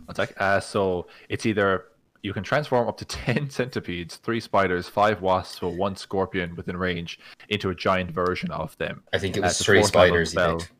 [0.07, 0.33] attack.
[0.37, 1.85] Uh, so it's either
[2.25, 6.75] you can transform up to 10 centipedes, 3 spiders, 5 wasps, or 1 scorpion within
[6.75, 9.03] range into a giant version of them.
[9.13, 10.71] I think it was 3 spiders he picked.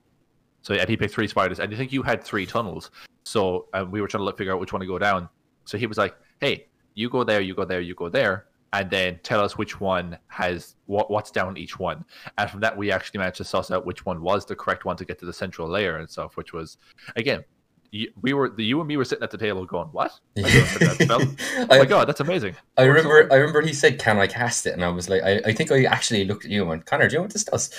[0.63, 2.89] So and he picked 3 spiders, and I think you had 3 tunnels.
[3.23, 5.29] So um, we were trying to look, figure out which one to go down.
[5.65, 8.89] So he was like, hey, you go there, you go there, you go there, and
[8.89, 12.03] then tell us which one has what, what's down each one.
[12.39, 14.97] And from that, we actually managed to suss out which one was the correct one
[14.97, 16.77] to get to the central layer and stuff, which was,
[17.15, 17.43] again,
[18.21, 20.11] we were the you and me were sitting at the table going, "What?
[20.37, 21.21] I don't know that spell.
[21.21, 23.27] Oh I, my god, that's amazing!" I remember.
[23.31, 25.71] I remember he said, "Can I cast it?" And I was like, "I, I think
[25.71, 27.71] I actually looked at you and went, Conor, do you know what this does?"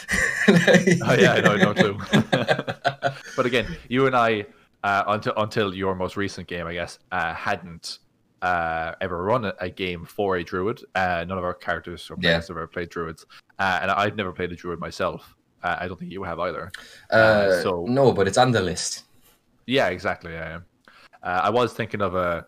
[0.49, 1.99] Oh yeah, I know, no clue.
[3.37, 4.47] but again, you and I,
[4.85, 7.99] uh, until until your most recent game, I guess, uh, hadn't
[8.43, 10.81] uh, ever run a, game for a druid.
[10.95, 12.31] Uh, none of our characters or Yeah.
[12.33, 13.27] players have ever played druids,
[13.59, 15.35] uh, and I've never played a druid myself.
[15.63, 16.71] Uh, I don't think you have either.
[17.11, 19.05] uh, so- no, but it's on the list.
[19.67, 20.33] Yeah, exactly.
[20.33, 20.61] Yeah.
[21.23, 22.47] Uh, I was thinking of a.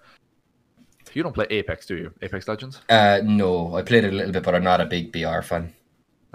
[1.14, 2.12] You don't play Apex, do you?
[2.22, 2.82] Apex Legends.
[2.88, 5.72] Uh, no, I played it a little bit, but I'm not a big BR fan.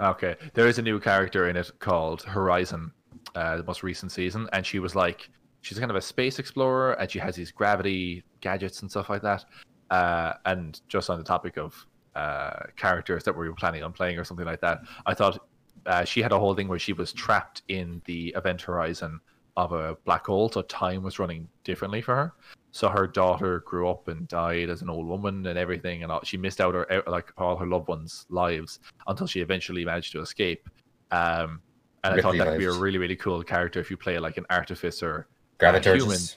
[0.00, 2.92] Okay, there is a new character in it called Horizon,
[3.36, 6.94] uh, the most recent season, and she was like, she's kind of a space explorer,
[6.94, 9.44] and she has these gravity gadgets and stuff like that.
[9.90, 14.18] Uh, and just on the topic of uh, characters that we were planning on playing
[14.18, 15.38] or something like that, I thought
[15.86, 19.20] uh, she had a whole thing where she was trapped in the event horizon
[19.56, 22.32] of a black hole, so time was running differently for her.
[22.72, 26.24] So her daughter grew up and died as an old woman and everything, and all,
[26.24, 30.20] she missed out her like all her loved ones' lives until she eventually managed to
[30.20, 30.68] escape.
[31.12, 31.60] Um,
[32.02, 34.36] and I thought that would be a really really cool character if you play like
[34.36, 35.28] an artificer
[35.60, 36.36] Graviturgist.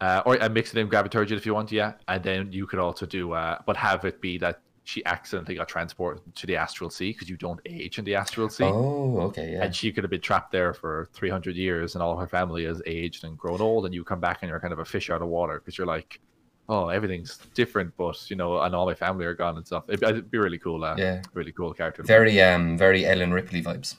[0.00, 1.92] uh, or a mix of them Graviturgist if you want, yeah.
[2.08, 5.68] And then you could also do, uh, but have it be that she accidentally got
[5.68, 8.64] transported to the astral sea because you don't age in the astral sea.
[8.64, 9.64] Oh, okay, yeah.
[9.64, 12.82] And she could have been trapped there for 300 years and all her family has
[12.86, 13.84] aged and grown old.
[13.86, 15.86] And you come back and you're kind of a fish out of water because you're
[15.86, 16.20] like,
[16.68, 19.84] oh, everything's different, but, you know, and all my family are gone and stuff.
[19.88, 20.82] It'd, it'd be really cool.
[20.84, 21.22] Uh, Yeah.
[21.34, 22.02] Really cool character.
[22.02, 23.96] Very, um, very Ellen Ripley vibes.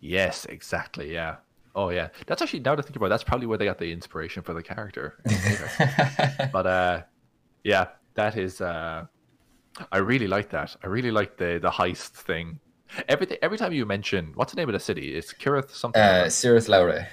[0.00, 1.12] Yes, exactly.
[1.12, 1.36] Yeah.
[1.74, 2.08] Oh, yeah.
[2.26, 4.54] That's actually, now to think about it, that's probably where they got the inspiration for
[4.54, 5.18] the character.
[6.52, 7.02] but uh
[7.64, 9.04] yeah that is uh
[9.92, 12.58] i really like that i really like the the heist thing
[13.08, 16.22] every every time you mention what's the name of the city it's kirith something uh,
[16.22, 17.06] like Cirith Lowry.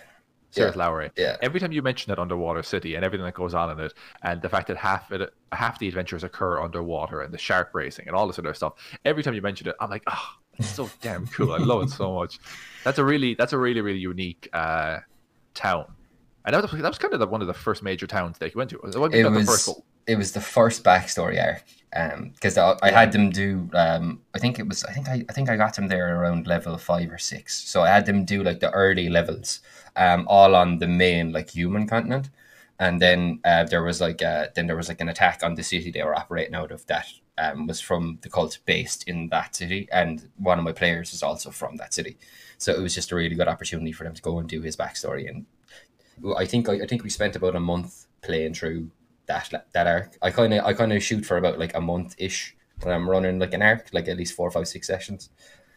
[0.53, 0.79] Cirith yeah.
[0.79, 1.11] Lowry.
[1.17, 1.37] Yeah.
[1.41, 4.41] Every time you mention that underwater city and everything that goes on in it, and
[4.41, 8.15] the fact that half it, half the adventures occur underwater and the shark racing and
[8.15, 8.73] all this other stuff,
[9.03, 11.53] every time you mention it, I'm like, oh, it's so damn cool.
[11.53, 12.39] I love it so much.
[12.83, 14.99] That's a really that's a really really unique uh,
[15.55, 15.91] town.
[16.45, 18.51] And that was, that was kind of the, one of the first major towns that
[18.51, 18.75] they went to.
[18.75, 19.77] It, wasn't the first one.
[20.07, 21.63] It was the first backstory arc.
[21.95, 23.69] Um, because I, I had them do.
[23.73, 24.83] Um, I think it was.
[24.83, 27.55] I think I, I think I got them there around level five or six.
[27.69, 29.59] So I had them do like the early levels,
[29.95, 32.31] um, all on the main like human continent,
[32.79, 35.61] and then uh, there was like uh, then there was like an attack on the
[35.61, 39.55] city they were operating out of that um was from the cult based in that
[39.55, 42.17] city, and one of my players is also from that city.
[42.57, 44.75] So it was just a really good opportunity for them to go and do his
[44.75, 45.45] backstory and
[46.37, 48.89] I think I, I think we spent about a month playing through
[49.27, 50.17] that that arc.
[50.21, 53.09] I kind of I kind of shoot for about like a month ish when I'm
[53.09, 55.29] running like an arc, like at least four, five, six sessions.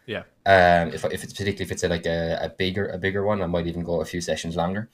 [0.06, 0.22] Yeah.
[0.44, 3.42] Um, if if it's particularly if it's a, like a, a bigger a bigger one,
[3.42, 4.88] I might even go a few sessions longer.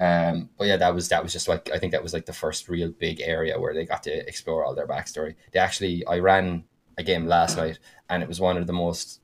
[0.00, 2.32] Um, but yeah, that was that was just like I think that was like the
[2.32, 5.34] first real big area where they got to explore all their backstory.
[5.52, 6.64] They actually I ran
[6.98, 9.20] a game last night, and it was one of the most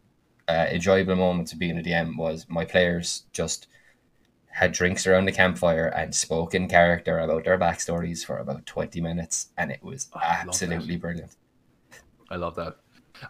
[0.49, 3.69] uh, enjoyable moments of being a DM was my players just
[4.55, 9.01] had drinks around the campfire and spoke in character about their backstories for about 20
[9.01, 11.35] minutes and it was Oh, I absolutely brilliant
[12.31, 12.77] I love that.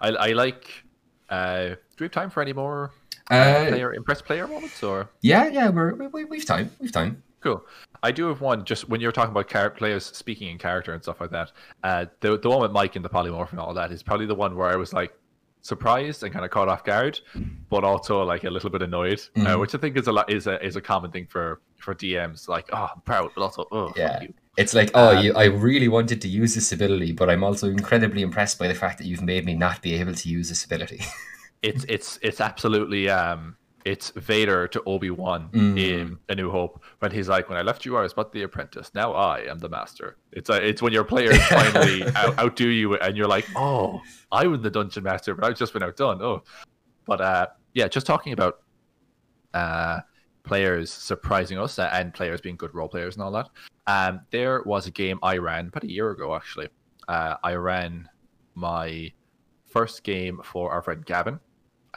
[0.01, 0.85] I, I like.
[1.31, 2.93] Uh, do we have time for any more
[3.31, 5.09] uh, player impress player moments or?
[5.23, 7.63] yeah yeah we're, we, we, we've time we've time Cool.
[8.03, 8.65] I do have one.
[8.65, 12.07] Just when you're talking about char- players speaking in character and stuff like that, uh,
[12.21, 14.57] the the one with Mike and the polymorph and all that is probably the one
[14.57, 15.13] where I was like
[15.64, 17.18] surprised and kind of caught off guard,
[17.70, 19.61] but also like a little bit annoyed, uh, Mhm.
[19.61, 22.48] which I think is a lot is a is a common thing for for DMs.
[22.48, 24.20] Like, oh, I'm proud, but also, oh, Yeah.
[24.57, 27.66] it's like oh Um, you, i really wanted to use this ability but i'm also
[27.79, 30.64] incredibly impressed by the fact that you've made me not be able to use this
[30.68, 31.00] ability
[31.68, 35.79] it's it's it's absolutely um it's Vader to Obi Wan Mm.
[35.79, 38.42] in A New Hope when he's like, "When I left you, I was but the
[38.42, 38.90] apprentice.
[38.94, 42.97] Now I am the master." It's a, it's when your players finally out, outdo you,
[42.97, 44.01] and you're like, "Oh,
[44.33, 46.42] I was the dungeon master, but I've just been outdone." Oh,
[47.07, 48.61] but uh, yeah, just talking about
[49.53, 50.01] uh
[50.44, 53.49] players surprising us uh, and players being good role players and all that.
[53.87, 56.68] Um, there was a game I ran about a year ago actually.
[57.09, 58.09] Uh, I ran
[58.55, 59.11] my
[59.66, 61.40] first game for our friend Gavin.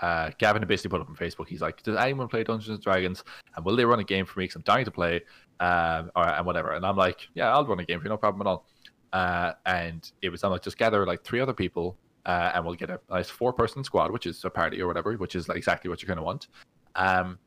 [0.01, 1.47] Uh, Gavin had basically put up on Facebook.
[1.47, 3.23] He's like, "Does anyone play Dungeons and Dragons?
[3.55, 4.43] And will they run a game for me?
[4.43, 5.21] Because I'm dying to play,
[5.60, 8.17] um, or and whatever." And I'm like, "Yeah, I'll run a game for you, no
[8.17, 8.65] problem at all."
[9.13, 12.75] Uh, and it was I'm like, just gather like three other people, uh, and we'll
[12.75, 15.57] get a nice four person squad, which is a party or whatever, which is like
[15.57, 16.47] exactly what you're gonna want.
[16.95, 17.39] Um,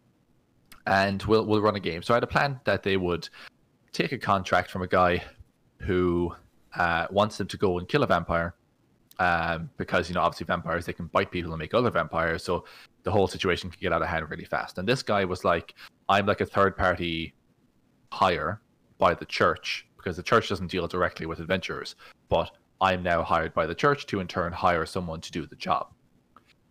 [0.86, 2.02] and we'll we'll run a game.
[2.02, 3.28] So I had a plan that they would
[3.92, 5.22] take a contract from a guy
[5.78, 6.34] who
[6.76, 8.54] uh, wants them to go and kill a vampire
[9.20, 12.64] um, because you know obviously vampires they can bite people and make other vampires so
[13.04, 15.74] the whole situation can get out of hand really fast and this guy was like
[16.08, 17.32] i'm like a third party
[18.12, 18.60] hire
[18.98, 21.94] by the church because the church doesn't deal directly with adventurers,
[22.28, 25.56] but I'm now hired by the church to in turn hire someone to do the
[25.56, 25.88] job.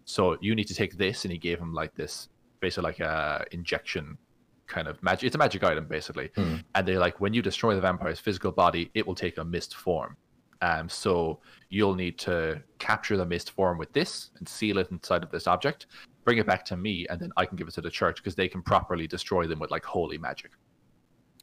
[0.05, 3.45] So you need to take this, and he gave him like this, basically like a
[3.51, 4.17] injection
[4.65, 5.27] kind of magic.
[5.27, 6.55] It's a magic item basically, Hmm.
[6.73, 9.75] and they're like when you destroy the vampire's physical body, it will take a mist
[9.75, 10.17] form.
[10.61, 15.23] Um, so you'll need to capture the mist form with this and seal it inside
[15.23, 15.87] of this object,
[16.25, 18.35] bring it back to me, and then I can give it to the church because
[18.35, 20.51] they can properly destroy them with like holy magic.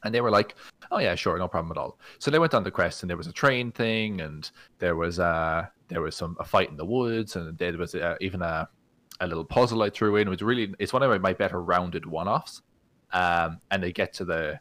[0.05, 0.55] And they were like,
[0.91, 3.17] "Oh yeah, sure, no problem at all." So they went on the quest, and there
[3.17, 4.49] was a train thing, and
[4.79, 8.17] there was a there was some a fight in the woods, and there was uh,
[8.21, 8.69] even a
[9.21, 10.29] a little puzzle I threw in.
[10.29, 12.63] It was really it's one of my better rounded one offs.
[13.13, 14.61] Um, and they get to the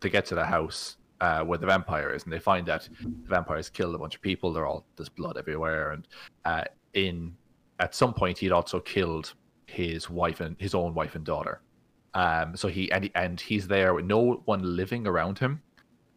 [0.00, 3.28] they get to the house uh, where the vampire is, and they find that the
[3.28, 4.52] vampires killed a bunch of people.
[4.52, 6.08] They're all there's blood everywhere, and
[6.44, 7.34] uh, in
[7.80, 9.34] at some point he'd also killed
[9.66, 11.60] his wife and his own wife and daughter.
[12.14, 15.62] Um, so he and, he and he's there with no one living around him,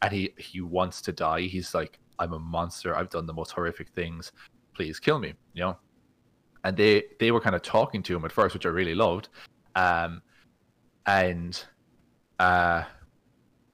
[0.02, 1.42] and he he wants to die.
[1.42, 2.96] He's like, I'm a monster.
[2.96, 4.32] I've done the most horrific things.
[4.74, 5.34] Please kill me.
[5.54, 5.78] You know.
[6.64, 9.30] And they they were kind of talking to him at first, which I really loved.
[9.76, 10.22] Um,
[11.06, 11.64] and
[12.40, 12.84] uh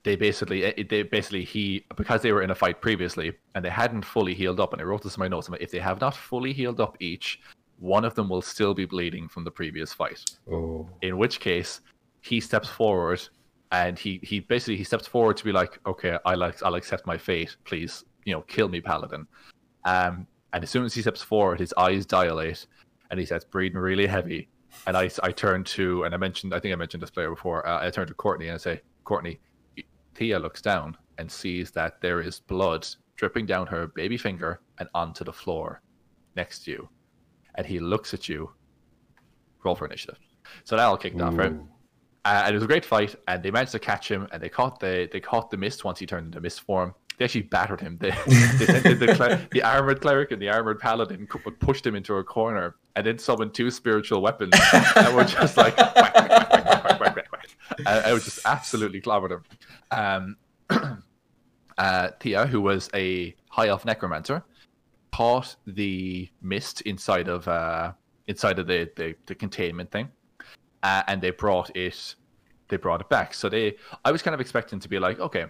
[0.05, 3.69] they basically it- they basically he because they were in a fight previously and they
[3.81, 5.79] hadn't fully healed up and i wrote this in my notes I'm like, if they
[5.89, 7.41] have not fully healed up each
[7.79, 10.21] one of them will still be bleeding from the previous fight.
[10.49, 10.87] Oh.
[11.01, 11.81] in which case
[12.21, 13.21] he steps forward
[13.71, 17.05] and he he basically he steps forward to be like okay i like i'll accept
[17.05, 17.51] my fate.
[17.65, 19.27] Please you know kill me paladin.
[19.93, 22.65] Um and as soon as he steps forward his eyes dilate
[23.09, 24.47] and he starts breathing really heavy.
[24.87, 27.59] And i i turn to and i mentioned i think i mentioned this player before
[27.67, 29.39] uh, i turn to courtney and i say courtney
[30.15, 34.89] thea looks down and sees that there is blood dripping down her baby finger and
[34.93, 35.81] onto the floor
[36.35, 36.89] next to you.
[37.55, 38.51] And he looks at you.
[39.63, 40.19] Roll for initiative.
[40.63, 41.53] So that all kicked off right?
[42.25, 44.49] Uh, and it was a great fight, and they managed to catch him, and they
[44.49, 46.95] caught the they caught the mist once he turned into mist form.
[47.17, 47.97] They actually battered him.
[47.99, 48.09] They,
[48.57, 51.27] they sent the, the armored cleric and the armored paladin
[51.59, 55.77] pushed him into a corner, and then summoned two spiritual weapons, that were just like
[55.77, 56.64] whack, whack, whack,
[57.79, 59.43] And I was just absolutely clobbered him.
[59.91, 60.37] Um,
[61.77, 64.43] uh, Thea, who was a high elf necromancer,
[65.11, 67.93] caught the mist inside of uh,
[68.27, 70.09] inside of the, the, the containment thing
[70.83, 72.15] uh, and they brought it
[72.67, 73.33] they brought it back.
[73.33, 75.45] So they i was kind of expecting to be like okay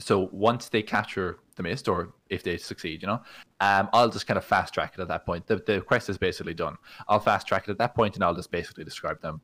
[0.00, 3.20] so once they capture the mist or if they succeed you know
[3.60, 5.46] um, i'll just kind of fast track it at that point.
[5.46, 6.76] The, the quest is basically done.
[7.08, 9.40] I'll fast track it at that point and i'll just basically describe them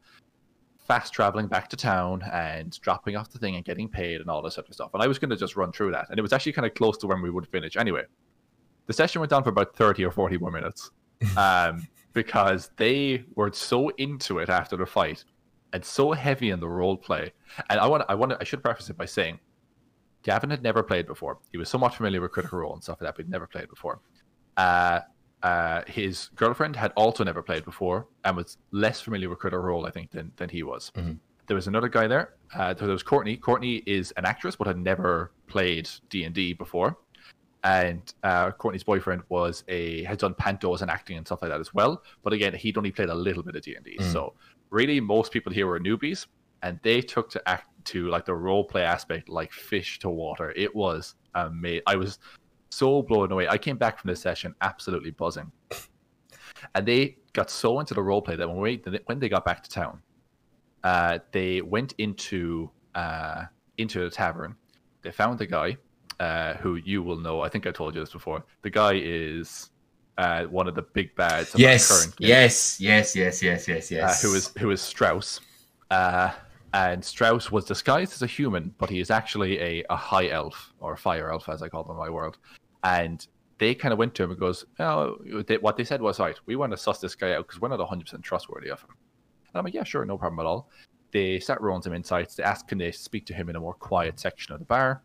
[0.90, 4.42] fast traveling back to town and dropping off the thing and getting paid and all
[4.42, 6.32] this other stuff and i was going to just run through that and it was
[6.32, 8.02] actually kind of close to when we would finish anyway
[8.86, 10.90] the session went on for about 30 or 40 more minutes
[11.36, 15.24] um, because they were so into it after the fight
[15.72, 17.32] and so heavy in the role play.
[17.68, 19.38] And I want, I want, I should preface it by saying,
[20.22, 21.38] Gavin had never played before.
[21.52, 23.68] He was somewhat familiar with Critical Role and stuff like that, but he'd never played
[23.68, 24.00] before.
[24.56, 25.00] Uh,
[25.42, 29.86] uh, his girlfriend had also never played before and was less familiar with Critical Role,
[29.86, 30.92] I think, than, than he was.
[30.96, 31.18] Mhm.
[31.46, 32.34] There was another guy there.
[32.54, 33.36] Uh, there was Courtney.
[33.36, 36.96] Courtney is an actress, but had never played D and D before
[37.64, 41.60] and uh, Courtney's boyfriend was a had done pantos and acting and stuff like that
[41.60, 42.02] as well.
[42.22, 43.96] But again, he'd only played a little bit of D and D.
[44.00, 44.12] Mm.
[44.12, 44.34] So
[44.70, 46.26] really, most people here were newbies,
[46.62, 50.52] and they took to act to like the role play aspect like fish to water.
[50.56, 51.82] It was amazing.
[51.86, 52.18] I was
[52.70, 53.48] so blown away.
[53.48, 55.50] I came back from this session absolutely buzzing,
[56.74, 59.62] and they got so into the role play that when we when they got back
[59.62, 60.00] to town,
[60.84, 63.44] uh, they went into uh,
[63.78, 64.56] into the tavern.
[65.02, 65.76] They found the guy
[66.18, 67.40] uh, who you will know.
[67.40, 68.44] I think I told you this before.
[68.62, 69.70] The guy is
[70.18, 71.54] uh, one of the big bads.
[71.54, 71.60] of
[72.18, 74.22] Yes, yes, yes, yes, yes, yes, uh, yes.
[74.22, 75.40] who is who is Strauss.
[76.72, 80.72] And Strauss was disguised as a human, but he is actually a, a high elf
[80.78, 82.38] or fire elf, as I call them in my world.
[82.84, 83.26] And
[83.58, 86.38] they kind of went to him and goes, "Oh, they, what they said was right.
[86.46, 88.90] We want to suss this guy out because we're not 100 percent trustworthy of him."
[88.90, 90.70] And I'm like, "Yeah, sure, no problem at all."
[91.12, 92.36] They start rolling some insights.
[92.36, 95.02] They ask, "Can they speak to him in a more quiet section of the bar?"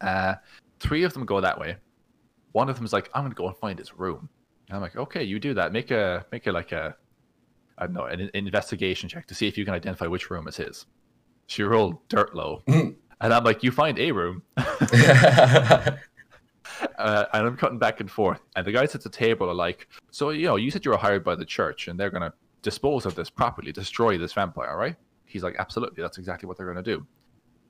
[0.00, 0.34] Uh,
[0.80, 1.76] three of them go that way.
[2.52, 4.28] One of them is like, "I'm going to go and find his room."
[4.68, 5.72] And I'm like, "Okay, you do that.
[5.72, 6.96] Make a make it like a
[7.78, 10.46] I don't know, an, an investigation check to see if you can identify which room
[10.48, 10.86] is his.
[11.46, 12.62] She rolled dirt low.
[12.68, 12.96] Mhm.
[13.20, 14.44] And I'm like, you find a room.
[14.56, 15.96] uh,
[16.98, 18.40] and I'm cutting back and forth.
[18.54, 20.96] And the guys at the table are like, so, you know, you said you were
[20.96, 24.76] hired by the church and they're going to dispose of this properly, destroy this vampire,
[24.76, 24.96] right?
[25.24, 26.00] He's like, absolutely.
[26.02, 27.04] That's exactly what they're going to do.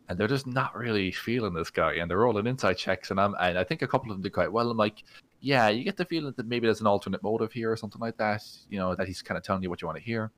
[0.08, 1.94] And they're just not really feeling this guy.
[1.94, 3.10] And they're rolling insight checks.
[3.10, 4.70] And I'm, and I think a couple of them did quite well.
[4.70, 5.02] I'm like,
[5.40, 8.16] yeah, you get the feeling that maybe there's an alternate motive here or something like
[8.18, 8.42] that.
[8.68, 10.30] You know, that he's kind of telling you what you want to hear.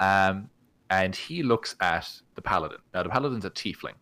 [0.00, 0.50] Um,
[0.90, 2.78] and he looks at the paladin.
[2.94, 3.94] Now, the paladin's a tiefling.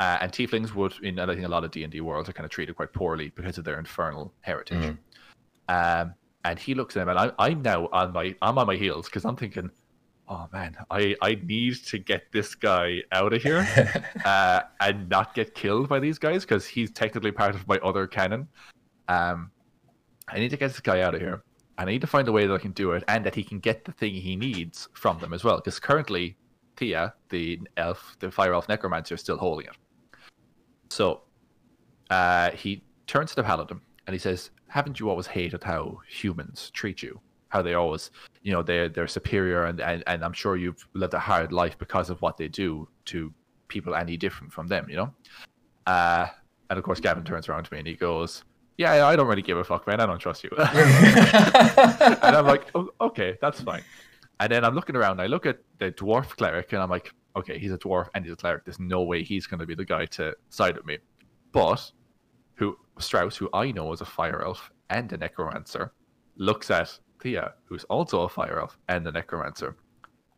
[0.00, 2.32] Uh, and tieflings would, in I think a lot of D and D worlds, are
[2.32, 4.96] kind of treated quite poorly because of their infernal heritage.
[5.68, 6.14] Um,
[6.44, 9.06] and he looks at him, and I, I'm now on my I'm on my heels
[9.06, 9.70] because I'm thinking,
[10.28, 13.66] oh man, I I need to get this guy out of here
[14.24, 18.06] uh, and not get killed by these guys because he's technically part of my other
[18.06, 18.46] canon.
[19.08, 19.50] Um,
[20.28, 21.42] I need to get this guy out of here.
[21.78, 23.60] I need to find a way that I can do it, and that he can
[23.60, 25.56] get the thing he needs from them as well.
[25.56, 26.36] Because currently,
[26.76, 29.76] Thea, the elf, the fire elf necromancer, is still holding it.
[30.90, 31.22] So,
[32.10, 36.70] uh, he turns to the paladin and he says, "Haven't you always hated how humans
[36.70, 37.20] treat you?
[37.48, 38.10] How they always,
[38.42, 41.78] you know, they're they're superior, and and, and I'm sure you've lived a hard life
[41.78, 43.32] because of what they do to
[43.68, 45.14] people any different from them, you know."
[45.86, 46.26] Uh,
[46.70, 48.44] and of course, Gavin turns around to me and he goes,
[48.78, 50.00] "Yeah, I don't really give a fuck, man.
[50.00, 53.82] I don't trust you." and I'm like, oh, "Okay, that's fine."
[54.40, 55.20] And then I'm looking around.
[55.20, 58.32] I look at the dwarf cleric, and I'm like, "Okay, he's a dwarf and he's
[58.32, 58.64] a cleric.
[58.64, 60.98] There's no way he's going to be the guy to side with me."
[61.52, 61.92] But
[62.54, 65.92] who Strauss, who I know is a fire elf and a necromancer,
[66.36, 69.76] looks at Thea, who's also a fire elf and a necromancer,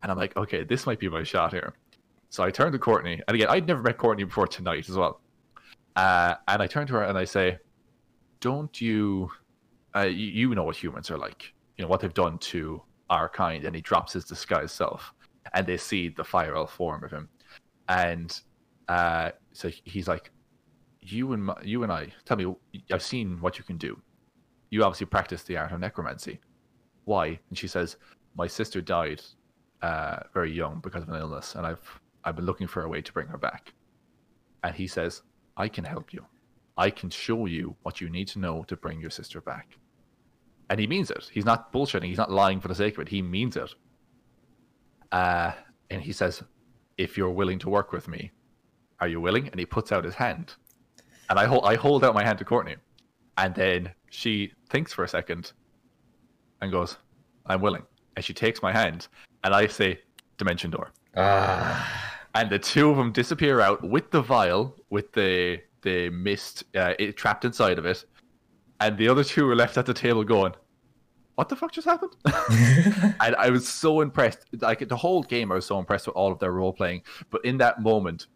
[0.03, 1.75] and I'm like, "Okay, this might be my shot here."
[2.31, 5.21] So I turn to Courtney, and again, I'd never met Courtney before tonight as well.
[5.97, 7.59] Uh, and I turn to her and I say,
[8.41, 9.31] "Don't you,
[9.95, 11.53] uh, you, know what humans are like?
[11.77, 15.13] You know what they've done to our kind." And he drops his disguised self,
[15.55, 17.29] and they see the fire elf form of him,
[17.89, 18.41] and
[18.89, 20.31] uh, so he's like,
[21.01, 22.55] "You and my, you and I, tell me,
[22.93, 24.01] I've seen what you can do.
[24.71, 26.41] You obviously practice the art of necromancy.
[27.05, 27.97] Why?" And she says,
[28.37, 29.23] "My sister died
[29.83, 33.03] uh, very young because of an illness, and I've I've been looking for a way
[33.03, 33.73] to bring her back."
[34.63, 35.23] And he says,
[35.57, 36.25] I can help you.
[36.81, 39.77] I can show you what you need to know to bring your sister back.
[40.71, 41.29] And he means it.
[41.31, 42.07] He's not bullshitting.
[42.07, 43.09] He's not lying for the sake of it.
[43.09, 43.75] He means it.
[45.13, 45.53] Uh,
[45.91, 46.43] and he says,
[46.97, 48.31] If you're willing to work with me,
[48.99, 49.49] are you willing?
[49.49, 50.55] And he puts out his hand.
[51.29, 52.77] And I hold, I hold out my hand to Courtney.
[53.37, 55.53] And then she thinks for a second
[56.63, 56.97] and goes,
[57.45, 57.83] I'm willing.
[58.17, 59.09] And she takes my hand.
[59.45, 60.01] And I say,
[60.39, 65.61] Dimension door Ah, and the two of them disappear out with the vial with the
[65.83, 68.05] the mist uh, it, trapped inside of it,
[68.81, 70.55] and the other two were left at the table going,
[71.35, 72.17] "What the fuck just happened?"
[73.21, 74.45] and I was so impressed.
[74.61, 77.03] Like the whole game, I was so impressed with all of their role playing.
[77.31, 78.27] But in that moment,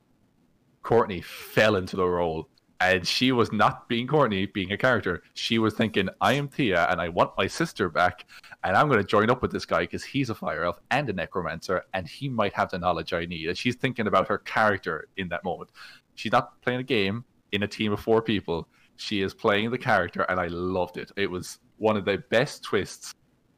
[0.85, 2.49] Courtney fell into the role.
[2.81, 5.23] And she was not being Courtney, being a character.
[5.33, 8.27] She was thinking, I am Thea and I want my sister back.
[8.63, 11.09] And I'm going to join up with this guy because he's a fire elf and
[11.09, 13.49] a necromancer and he might have the knowledge I need.
[13.49, 15.71] And she's thinking about her character in that moment.
[16.15, 17.25] She's not playing a game
[17.55, 18.69] in a team of four people.
[18.97, 21.11] She is playing the character and I loved it.
[21.17, 23.13] It was one of the best twists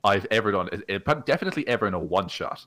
[0.05, 0.69] I've ever done.
[0.73, 2.65] It, it- definitely ever in a one shot.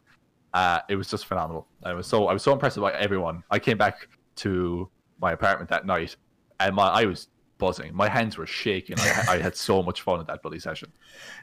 [0.54, 1.68] Uh, it was just phenomenal.
[1.84, 3.44] I was so I was so impressed by everyone.
[3.52, 4.08] I came back
[4.38, 4.90] to
[5.22, 6.16] my apartment that night
[6.60, 7.28] and my I was
[7.60, 7.94] buzzing.
[7.94, 8.96] My hands were shaking.
[9.00, 10.92] I, I had so much fun at that bloody session.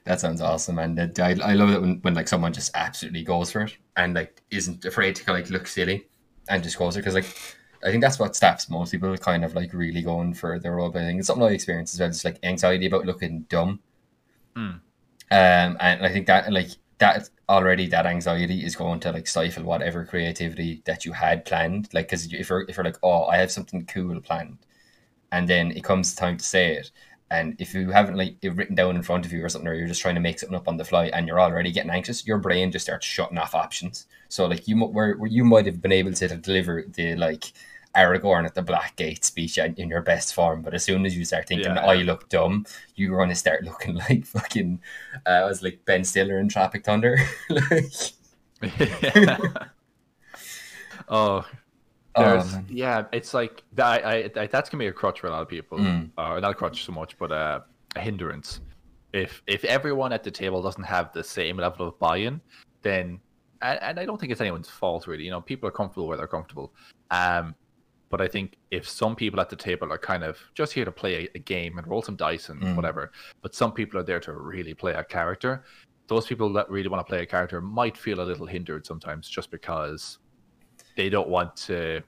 [0.05, 3.23] that sounds awesome, and it, I, I love it when, when like someone just absolutely
[3.23, 6.09] goes for it and like isn't afraid to like look silly
[6.49, 7.37] and just goes it because like
[7.87, 10.91] I think that's what stops most people kind of like really going for their role
[10.91, 11.19] playing.
[11.19, 13.81] It's something I experienced as well, just like anxiety about looking dumb.
[14.55, 14.79] Hmm.
[15.31, 19.65] Um, and I think that like that already that anxiety is going to like stifle
[19.65, 21.89] whatever creativity that you had planned.
[21.93, 24.59] Like, because if you're if you're like, oh, I have something cool planned,
[25.31, 26.91] and then it comes time to say it,
[27.31, 29.75] and if you haven't like it written down in front of you or something, or
[29.75, 32.27] you're just trying to make something up on the fly, and you're already getting anxious,
[32.27, 34.07] your brain just starts shutting off options.
[34.29, 37.53] So like you, where you might have been able to deliver the like
[37.97, 41.25] Aragorn at the Black Gate speech in your best form, but as soon as you
[41.25, 41.85] start thinking, Yeah.
[41.87, 44.81] "Oh, you look dumb," you're going to start looking like fucking.
[45.27, 47.19] Uh, I was like Ben Stiller in Tropic Thunder.
[47.51, 47.87] like,
[51.09, 51.45] oh,
[52.15, 54.05] oh, yeah, it's like that.
[54.07, 56.11] I, I, that's gonna be a crutch for a lot of people, Mm.
[56.19, 57.61] or not a crutch so much, but uh,
[57.97, 58.61] a hindrance.
[59.13, 62.41] If if everyone at the table doesn't have the same level of buy-in,
[62.83, 63.21] then
[63.63, 65.25] and, and I don't think it's anyone's fault really.
[65.25, 66.73] You know, people are comfortable where they're comfortable.
[67.11, 67.55] Um,
[68.09, 70.93] but I think if some people at the table are kind of just here to
[70.93, 72.77] play a, a game and roll some dice and Mm.
[72.77, 73.11] whatever,
[73.43, 75.65] but some people are there to really play a character.
[76.09, 79.29] Those people that really want to play a character might feel a little hindered sometimes
[79.29, 80.19] just because
[80.97, 82.03] they don't want to.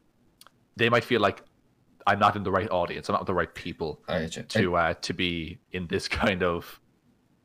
[0.76, 1.42] They might feel like
[2.06, 3.08] I'm not in the right audience.
[3.08, 4.42] I'm not the right people I get you.
[4.44, 6.80] to uh, to be in this kind of,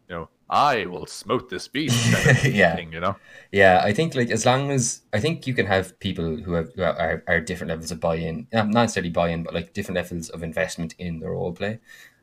[0.07, 2.75] you know, I will smote this beast kind of Yeah.
[2.75, 2.93] thing.
[2.93, 3.15] You know.
[3.51, 6.71] Yeah, I think like as long as I think you can have people who have
[6.75, 10.43] who are, are different levels of buy-in, not necessarily buy-in, but like different levels of
[10.43, 11.79] investment in the role play.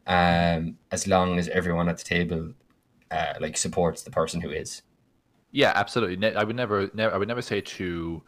[0.06, 2.52] Um, as long as everyone at the table,
[3.10, 4.82] uh, like supports the person who is.
[5.52, 6.34] Yeah, absolutely.
[6.34, 8.22] I would never, never, I would never say to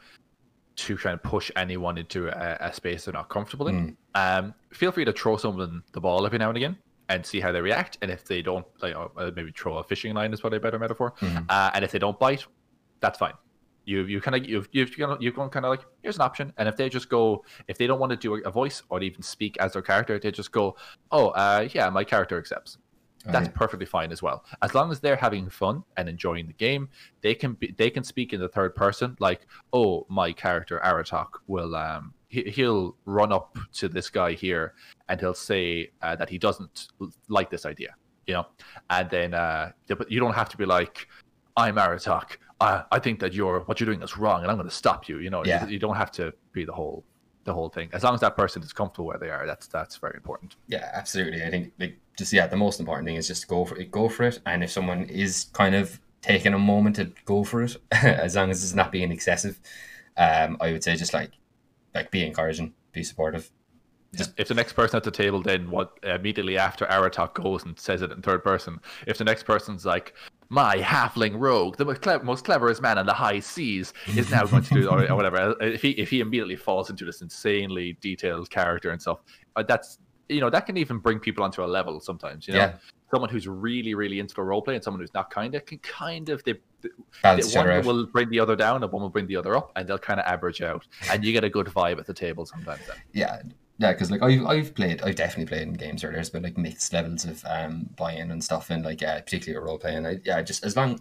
[0.75, 3.97] to try and push anyone into a, a space they're not comfortable in.
[4.15, 4.39] Mm.
[4.45, 6.77] Um, feel free to throw someone the ball every now and again
[7.13, 7.99] and see how they react.
[8.03, 10.79] And if they don't, like uh, maybe throw a fishing line is probably a better
[10.79, 11.15] metaphor.
[11.21, 11.47] Mhm.
[11.49, 12.47] Uh, and if they don't bite,
[13.01, 13.35] that's fine.
[13.85, 16.23] You you kind of you've you've you know, you've gone kind of like here's an
[16.23, 16.53] option.
[16.57, 19.23] And if they just go, if they don't want to do a, voice or even
[19.23, 20.77] speak as their character, they just go,
[21.11, 22.79] oh uh, yeah, my character accepts
[23.25, 23.55] that's Okay.
[23.55, 24.45] perfectly fine as well.
[24.63, 26.89] As long as they're having fun and enjoying the game,
[27.21, 31.29] they can be they can speak in the third person, like, "Oh, my character Aratok
[31.47, 34.75] will um he, he'll run up to this guy here
[35.09, 36.89] and he'll say uh, that he doesn't
[37.29, 37.95] like this idea,
[38.27, 38.47] you know,
[38.91, 41.07] and then uh but you don't have to be like,
[41.57, 42.39] "I'm Aratok.
[42.61, 45.09] I I think that you're what you're doing is wrong, and I'm going to stop
[45.09, 45.65] you." You know, Yeah.
[45.67, 47.05] you, you don't have to be the whole
[47.45, 47.89] the whole thing.
[47.93, 50.57] As long as that person is comfortable where they are, that's that's very important.
[50.69, 51.41] Yeah, absolutely.
[51.45, 53.91] I think like just yeah, the most important thing is just go for it.
[53.91, 57.63] Go for it, and if someone is kind of taking a moment to go for
[57.63, 57.77] it,
[58.27, 59.59] as long as it's not being excessive,
[60.17, 61.33] um, I would say just like
[61.95, 63.51] like be encouraging, be supportive.
[64.37, 68.03] if the next person at the table then what immediately after Aratok goes and says
[68.03, 70.15] it in third person, if the next person's like,
[70.51, 74.65] "My halfling rogue, the most, most cleverest man on the high seas, is now going
[74.65, 78.51] to do," or, or whatever, if he if he immediately falls into this insanely detailed
[78.51, 79.21] character and stuff,
[79.57, 82.47] uh, that's you know that can even bring people onto a level sometimes.
[82.47, 82.75] You know, Yeah.
[83.11, 86.29] someone who's really really into the roleplay and someone who's not kind of can kind
[86.29, 86.55] of they,
[87.23, 87.85] Balance one out.
[87.85, 90.19] will bring the other down and one will bring the other up, and they'll kind
[90.19, 92.81] of average out, and you get a good vibe at the table sometimes.
[92.89, 92.97] Then.
[93.13, 93.43] Yeah,
[93.79, 96.59] yeah, because like I've I've played, I've definitely played in games where there's been like
[96.59, 100.07] mixed levels of um buy-in and stuff, and like yeah, particularly role playing.
[100.07, 101.01] I, yeah, just as long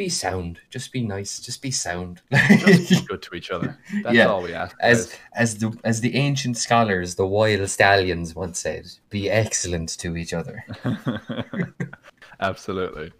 [0.00, 2.22] be sound, just be nice, just be sound.
[2.32, 3.78] just be good to each other.
[4.02, 4.26] That's Yeah.
[4.32, 4.74] all we ask.
[4.80, 5.18] as guys.
[5.42, 10.32] as the as the ancient scholars, the wild stallions once said, "Be excellent to each
[10.32, 10.56] other."
[12.40, 13.12] Absolutely.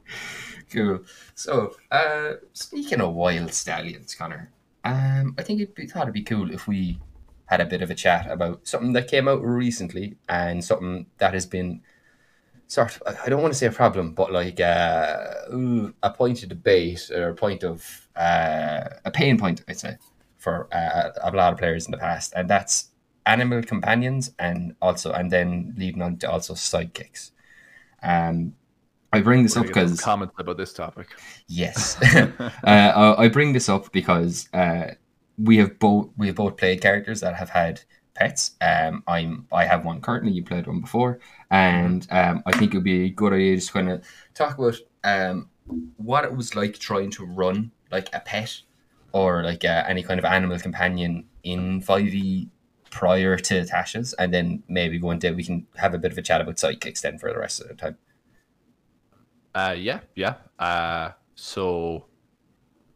[0.73, 1.01] Cool.
[1.35, 4.51] So, uh, speaking of wild stallions, Conor,
[4.85, 6.99] um, I think it'd be thought it'd be cool if we
[7.47, 11.35] had a bit of a chat about something that came out recently and something that
[11.35, 11.83] has been
[12.71, 15.17] sort of I don't want to say a problem, but like uh,
[16.03, 19.97] a point of debate or a point of uh, a pain point, I'd say,
[20.39, 22.91] for uh, a lot of players in the past, and that's
[23.27, 27.33] animal companions and also and then leading on to also sidekicks.
[28.03, 28.55] Um,
[29.13, 31.09] I bring this We're up gonna get some because comments about this topic.
[31.49, 32.31] Yes, uh,
[32.65, 34.95] I I bring this up because uh,
[35.39, 37.81] we have both we have both played characters that have had
[38.21, 38.53] pets.
[38.61, 40.33] Um, I'm I have one currently.
[40.33, 41.19] You played one before,
[41.51, 44.05] and um, I think it would be a good idea just kind of
[44.35, 45.49] talk about um
[45.97, 48.61] what it was like trying to run like a pet
[49.13, 52.49] or like uh, any kind of animal companion in Five E
[52.91, 56.23] prior to Tasha's, and then maybe go into we can have a bit of a
[56.23, 57.97] chat about sidekicks then for the rest of the time.
[59.55, 60.35] Uh, yeah, yeah.
[60.59, 62.07] Uh, so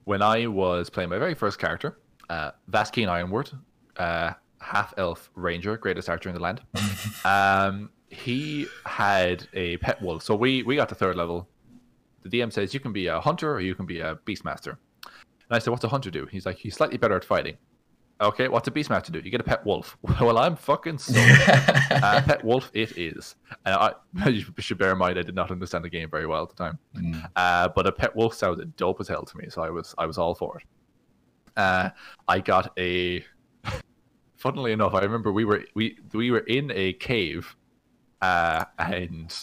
[0.04, 1.98] when I was playing my very first character,
[2.28, 3.50] uh, Vaskeen Ironward,
[3.96, 4.34] uh,
[4.64, 6.62] half elf ranger, greatest archer in the land,
[7.24, 10.22] um, he had a pet wolf.
[10.22, 11.48] So we we got to third level.
[12.22, 14.76] The DM says you can be a hunter or you can be a beastmaster.
[15.04, 17.56] And I said, "What's a hunter do?" He's like, "He's slightly better at fighting."
[18.20, 19.18] Okay, what's a beastmaster do?
[19.18, 19.98] You get a pet wolf.
[20.20, 21.18] well, I'm fucking so
[21.90, 23.34] uh, pet wolf it is.
[23.66, 23.92] And I
[24.28, 26.56] you should bear in mind I did not understand the game very well at the
[26.56, 26.78] time.
[26.96, 27.28] Mm.
[27.36, 30.06] Uh, but a pet wolf sounded dope as hell to me, so I was I
[30.06, 30.64] was all for it.
[31.56, 31.90] Uh,
[32.28, 33.24] I got a.
[34.44, 37.56] Funnily enough, I remember we were we we were in a cave,
[38.20, 39.34] uh, and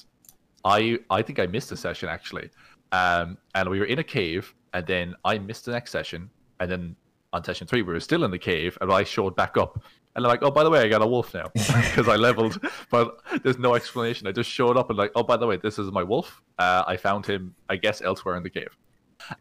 [0.63, 2.51] I I think I missed a session actually,
[2.91, 6.29] um, and we were in a cave, and then I missed the next session,
[6.59, 6.95] and then
[7.33, 9.83] on session three we were still in the cave, and I showed back up,
[10.15, 12.63] and I'm like, oh by the way, I got a wolf now because I leveled,
[12.91, 14.27] but there's no explanation.
[14.27, 16.43] I just showed up and like, oh by the way, this is my wolf.
[16.59, 18.77] Uh, I found him, I guess, elsewhere in the cave,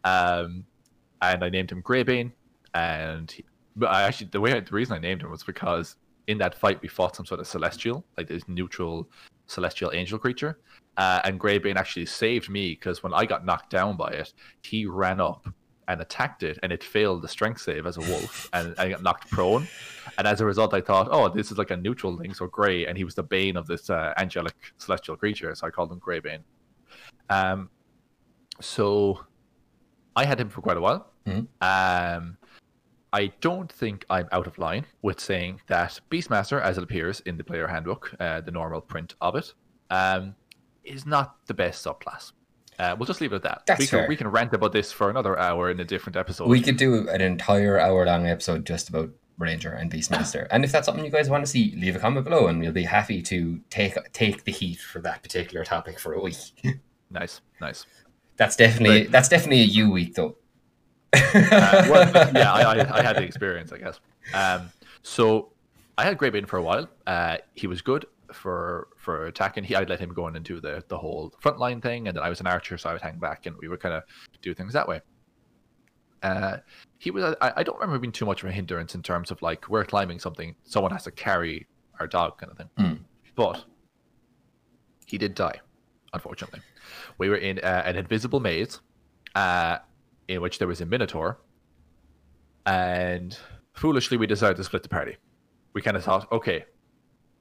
[0.04, 0.64] um,
[1.20, 2.32] and I named him Greybane,
[2.72, 3.44] and he,
[3.76, 5.96] but I actually the way the reason I named him was because
[6.26, 9.08] in that fight we fought some sort of celestial, like this neutral
[9.46, 10.58] celestial angel creature,
[10.96, 14.86] uh, and Greybane actually saved me because when I got knocked down by it, he
[14.86, 15.48] ran up
[15.88, 19.02] and attacked it, and it failed the strength save as a wolf, and I got
[19.02, 19.66] knocked prone.
[20.18, 22.86] And as a result, I thought, oh, this is like a neutral thing, so Grey,
[22.86, 25.98] and he was the bane of this uh, angelic celestial creature, so I called him
[25.98, 26.42] Greybane.
[27.28, 27.70] Um,
[28.60, 29.24] so
[30.14, 31.12] I had him for quite a while.
[31.26, 31.48] Mhm.
[31.60, 32.36] Um,
[33.12, 37.36] I don't think I'm out of line with saying that Beastmaster, as it appears in
[37.36, 39.52] the player handbook, uh, the normal print of it,
[39.90, 40.34] um,
[40.84, 42.32] is not the best subclass.
[42.78, 43.62] Uh, we'll just leave it at that.
[43.66, 44.08] That's we can fair.
[44.08, 46.48] we can rant about this for another hour in a different episode.
[46.48, 50.46] We could do an entire hour long episode just about Ranger and Beastmaster.
[50.50, 52.72] and if that's something you guys want to see, leave a comment below and we'll
[52.72, 56.36] be happy to take take the heat for that particular topic for a week.
[57.11, 57.84] nice, nice.
[58.36, 59.11] that's definitely Right.
[59.11, 60.36] that's definitely a you week though.
[61.12, 64.00] Uh, well, yeah, I, I, I had the experience, I guess.
[64.34, 64.70] Um,
[65.02, 65.52] so
[65.98, 66.88] I had Greybane for a while.
[67.06, 69.64] Uh, he was good for for attacking.
[69.64, 72.22] He, I'd let him go in and do the the whole frontline thing, and then
[72.22, 74.04] I was an archer, so I would hang back, and we would kind of
[74.42, 75.00] do things that way.
[76.22, 76.58] Uh,
[76.98, 77.34] he was.
[77.40, 79.84] I, I don't remember being too much of a hindrance in terms of like we're
[79.84, 81.66] climbing something, someone has to carry
[81.98, 82.70] our dog, kind of thing.
[82.78, 82.98] Mm.
[83.34, 83.64] But
[85.06, 85.61] he did die,
[86.12, 86.61] unfortunately.
[87.18, 88.80] We were in uh, an invisible maze,
[89.34, 89.78] uh,
[90.31, 91.39] in which there was a minotaur,
[92.66, 93.37] and
[93.74, 95.16] foolishly we decided to split the party.
[95.72, 96.64] We kind of thought, okay,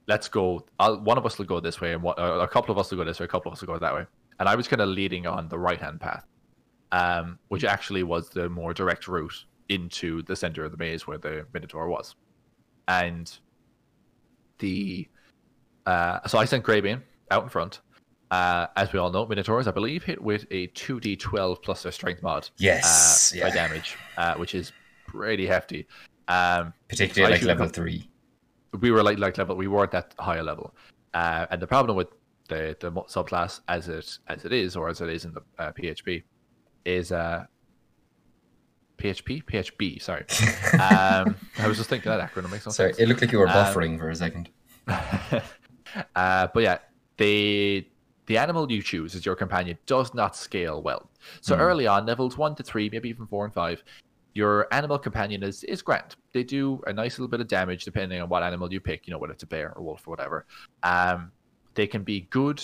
[0.08, 0.66] let's go.
[0.80, 3.04] I'll, one of us will go this way, and a couple of us will go
[3.04, 4.06] this way, a couple of us will go that way.
[4.40, 6.26] And I was kind of leading on the right hand path,
[6.92, 11.20] um, which actually was the more direct route into the center of the maze where
[11.20, 12.16] the minotaur was.
[12.88, 13.32] And
[14.58, 15.08] the
[15.86, 17.82] uh, so I sent Greybane out in front.
[18.32, 22.22] Uh, as we all know, Minotaurs, I believe, hit with a 2d12 plus their strength
[22.22, 23.44] mod Yes, uh, yeah.
[23.50, 24.72] by damage, uh, which is
[25.08, 25.88] pretty hefty.
[26.28, 28.08] Um, Particularly like level three.
[28.82, 30.76] we were like like level, we weren't that high a level,
[31.16, 32.10] uh, and the problem with
[32.50, 35.72] the the subclass as it as it is, or as it is in the uh,
[35.72, 36.22] PHP,
[36.86, 37.46] is uh,
[39.00, 40.00] PHP PHB.
[40.04, 40.22] Sorry,
[40.74, 43.00] um, I was just thinking that acronym makes no Sorry, sense.
[43.00, 44.50] it looked like you were Um, buffering for a second.
[44.88, 46.78] uh, but yeah,
[47.18, 47.88] the
[48.30, 51.10] the animal you choose as your companion does not scale well.
[51.42, 51.62] So Hmm.
[51.62, 53.84] early on, levels one to three, maybe even four and five,
[54.36, 56.16] your animal companion is is grand.
[56.32, 59.08] They do a nice little bit of damage depending on what animal you pick.
[59.08, 60.46] You know, whether it's a bear or wolf or whatever.
[60.84, 61.32] Um,
[61.74, 62.62] they can be good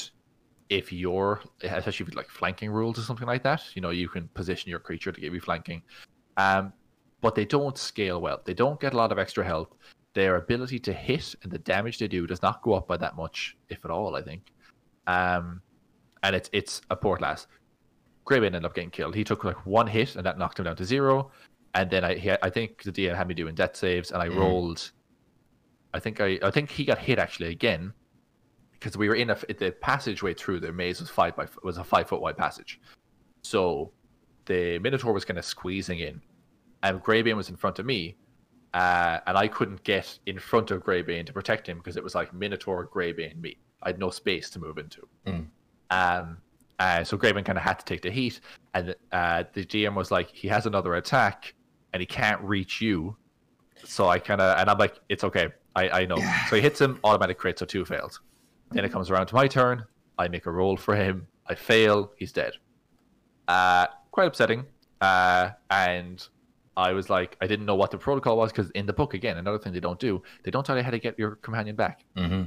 [0.69, 3.63] if you're, especially with like flanking rules or something like that.
[3.75, 5.81] You know, you can position your creature to give you flanking.
[6.37, 6.73] Um,
[7.21, 8.41] but they don't scale well.
[8.45, 9.69] They don't get a lot of extra health.
[10.13, 13.15] Their ability to hit and the damage they do does not go up by that
[13.15, 14.15] much, if at all.
[14.15, 14.51] I think.
[15.07, 15.61] Um,
[16.23, 17.47] and it's it's a poor class.
[18.25, 19.13] Greybane ended up getting killed.
[19.15, 21.31] He took like one hit and that knocked him down to zero.
[21.75, 24.27] And then I he, I think the DM had me doing death saves and I
[24.29, 24.37] Mhm.
[24.37, 24.91] rolled.
[25.93, 27.93] I think I I think he got hit actually again
[28.71, 31.83] because we were in a the passageway through the maze was five by was a
[31.83, 32.79] five foot wide passage,
[33.43, 33.91] so
[34.45, 36.21] the Minotaur was kind of squeezing in,
[36.83, 38.15] and Greybane was in front of me,
[38.73, 42.13] uh, and I couldn't get in front of Greybane to protect him because it was
[42.13, 43.57] like Minotaur, Greybane, me.
[43.83, 45.07] I had no space to move into.
[45.27, 45.47] Mm.
[45.91, 46.37] Um,
[46.79, 48.41] uh, so Greybane kind of had to take the heat,
[48.73, 51.53] and uh, the GM was like, he has another attack,
[51.93, 53.15] and he can't reach you.
[53.83, 56.17] So I kind of, and I'm like, it's okay, I, I know.
[56.49, 58.19] So he hits him, automatic crit, so two fails.
[58.71, 59.85] Then it comes around to my turn.
[60.17, 61.27] I make a roll for him.
[61.47, 62.11] I fail.
[62.17, 62.53] He's dead.
[63.47, 64.65] Uh, quite upsetting.
[65.01, 66.27] Uh, and
[66.77, 69.37] I was like, I didn't know what the protocol was because in the book, again,
[69.37, 72.03] another thing they don't do, they don't tell you how to get your companion back
[72.15, 72.43] hmm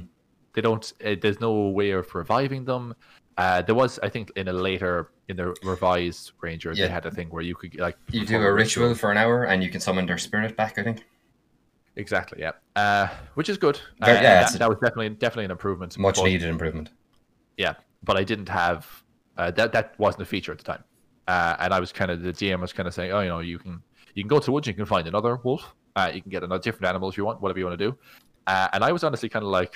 [0.53, 2.93] they don't uh, there's no way of reviving them.
[3.37, 6.87] Uh there was i think in a later in the revised ranger Yeah.
[6.87, 9.43] they had a thing where you could like You do a ritual for an hour
[9.45, 11.05] and you can summon their spirit back, I think.
[11.95, 12.51] exactly yeah.
[12.75, 13.77] Uh which is good.
[14.01, 15.97] Uh, yeah, that, a- that was definitely definitely an improvement.
[15.97, 16.89] Much but- needed improvement.
[17.57, 17.73] yeah
[18.03, 19.03] but i didn't have
[19.37, 20.83] uh, that that wasn't a feature at the time.
[21.27, 23.39] Uh and i was kind of the gm was kind of saying oh you know
[23.39, 23.81] you can
[24.15, 25.63] you can go to the woods you can find another wolf.
[25.95, 27.97] Uh you can get another different animal if you want whatever you want to do.
[28.47, 29.73] Uh, and i was honestly kind of like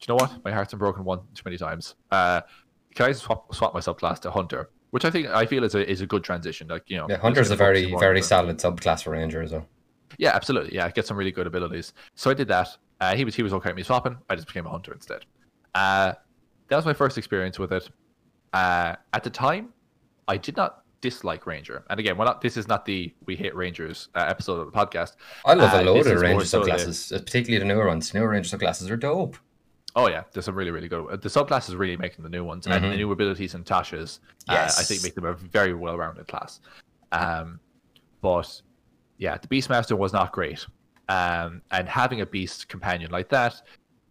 [0.00, 2.40] you know what my heart's been broken one too many times uh
[2.94, 5.88] can i swap swap my subclass to hunter which i think i feel is a
[5.90, 9.10] is a good transition like you know Yeah, Hunter's a very, very solid subclass for
[9.10, 9.66] Ranger as well.
[10.18, 10.74] yeah, absolutely.
[10.74, 11.92] Yeah, get some really good abilities.
[12.16, 12.68] So I did that.
[13.00, 14.16] Uh, he was he was okay with me swapping.
[14.28, 15.24] I just became a hunter instead.
[15.74, 16.14] Uh,
[16.68, 17.88] that was my first experience with it.
[18.52, 19.72] Uh, at the time,
[20.26, 21.84] I did not dislike Ranger.
[21.88, 24.76] And again, we're not, this is not the we hate Rangers uh, episode of the
[24.76, 25.12] podcast.
[25.44, 28.12] I love Uh, a load of Ranger so subclasses, uh, particularly the newer ones.
[28.12, 29.36] Newer Ranger subclasses are dope.
[29.96, 31.20] Oh yeah, there's some really really good.
[31.20, 32.90] The subclass is really making the new ones, and Mhm.
[32.90, 34.20] the new abilities in Tasha's.
[34.48, 36.60] Uh, I think make them a very well rounded class.
[37.12, 37.60] Um,
[38.22, 38.62] but
[39.18, 40.64] yeah, the Beastmaster was not great.
[41.08, 43.60] Um, and having a beast companion like that,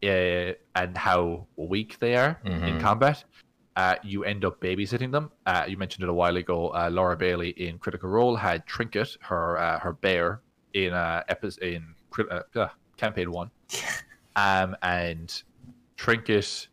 [0.04, 2.80] uh, and how weak they are in Mhm.
[2.82, 3.24] combat,
[3.78, 5.32] uh, you end up babysitting them.
[5.46, 6.70] Uh, you mentioned it a while ago.
[6.70, 10.42] Uh, Laura Bailey in Critical Role had Trinket, her uh, her bear,
[10.74, 11.96] in uh, episode in
[12.30, 12.68] uh, uh,
[12.98, 13.50] campaign one,
[14.36, 15.44] um, and
[16.00, 16.68] Trinket.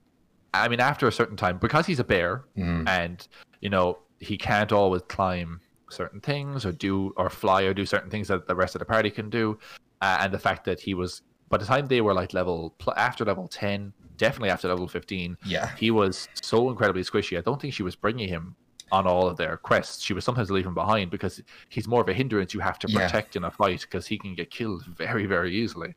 [0.55, 2.89] I mean, after a certain time, because he's a bear, Mhm.
[2.89, 3.29] and
[3.61, 5.61] you know he can't always climb
[5.91, 8.85] certain things or do or fly or do certain things that the rest of the
[8.85, 9.59] party can do
[10.01, 13.25] uh, and the fact that he was by the time they were like level after
[13.25, 15.71] level 10 definitely after level 15 Yeah.
[15.77, 18.57] he was so incredibly squishy i don't think she was bringing him
[18.91, 22.15] on all of their quests she was sometimes leaving behind because he's more of a
[22.15, 22.99] hindrance you have to Yeah.
[23.07, 25.95] protect in a fight because he can get killed very very easily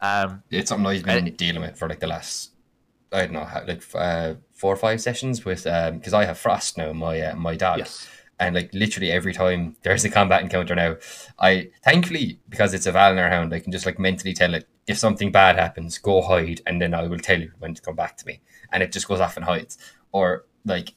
[0.00, 2.52] um It's something I've been dealing with for like the last,
[3.12, 6.38] I don't know, how- like uh, four or five sessions with, um because I have
[6.38, 7.78] Frost now, my uh, my dog.
[7.78, 10.96] yes And like literally every time there's a combat encounter now,
[11.38, 14.98] I thankfully because it's a Valinor hound, I can just like mentally tell it if
[14.98, 18.16] something bad happens, go hide, and then I will tell you when to come back
[18.18, 18.40] to me.
[18.72, 19.78] And it just goes off and hides.
[20.12, 20.94] Or like,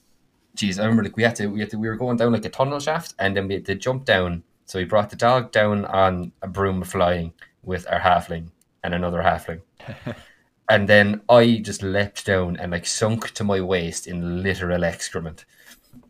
[0.55, 2.45] geez, I remember like we had to we had to we were going down like
[2.45, 4.43] a tunnel shaft, and then we had to jump down.
[4.65, 7.33] So we brought the dog down on a broom flying
[7.63, 8.51] with our halfling
[8.83, 9.61] and another halfling.
[10.69, 15.45] and then I just leapt down and like sunk to my waist in literal excrement.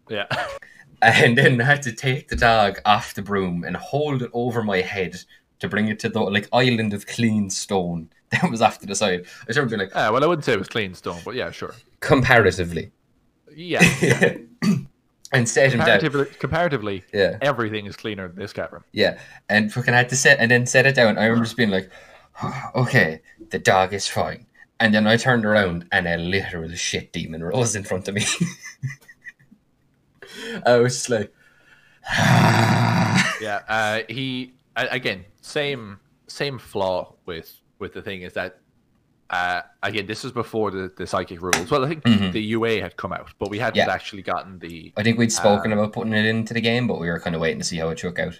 [0.09, 0.27] Yeah.
[1.01, 4.61] And then I had to take the dog off the broom and hold it over
[4.63, 5.15] my head
[5.59, 8.95] to bring it to the like island of clean stone that was off to the
[8.95, 9.25] side.
[9.43, 11.51] I remember being like, Uh, well, I wouldn't say it was clean stone, but yeah,
[11.51, 11.73] sure.
[12.01, 12.91] comparatively.
[13.55, 13.79] Yeah.
[15.31, 15.99] and set him down.
[16.01, 17.37] comparatively, comparatively, Yeah.
[17.41, 18.83] everything is cleaner than this cavern.
[18.91, 19.19] Yeah.
[19.47, 21.17] And fucking had to set and then set it down.
[21.17, 21.89] I remember just being like,
[22.75, 24.45] okay, the dog is fine.
[24.79, 28.23] And then I turned around and a literal shit demon rose in front of me.
[30.65, 31.33] I was just like,
[33.41, 33.61] Yeah.
[33.67, 38.59] Uh, he again same same flaw with with the thing is that
[39.29, 41.69] uh, again this was before the, the sidekick rules.
[41.69, 42.31] Well, I think Mhm.
[42.31, 43.91] the UA had come out, but we hadn't Yeah.
[43.93, 47.07] actually gotten the I think we'd spoken about putting it into the game, but we
[47.09, 48.39] were kind of waiting to see how it shook out.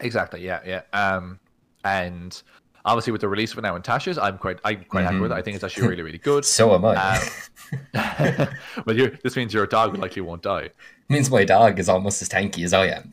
[0.00, 0.44] exactly.
[0.44, 0.82] Yeah, yeah.
[0.92, 1.38] Um,
[1.84, 2.42] and
[2.84, 5.32] obviously with the release of it now in Tasha's, I'm quite I'm quite happy with
[5.32, 5.34] it.
[5.34, 6.44] I think it's actually really really good.
[6.54, 6.94] So am I.
[6.94, 8.48] Um,
[8.84, 10.64] but you this means your dog likely won't die.
[10.64, 10.72] It
[11.08, 13.12] means my dog is almost as tanky as I am.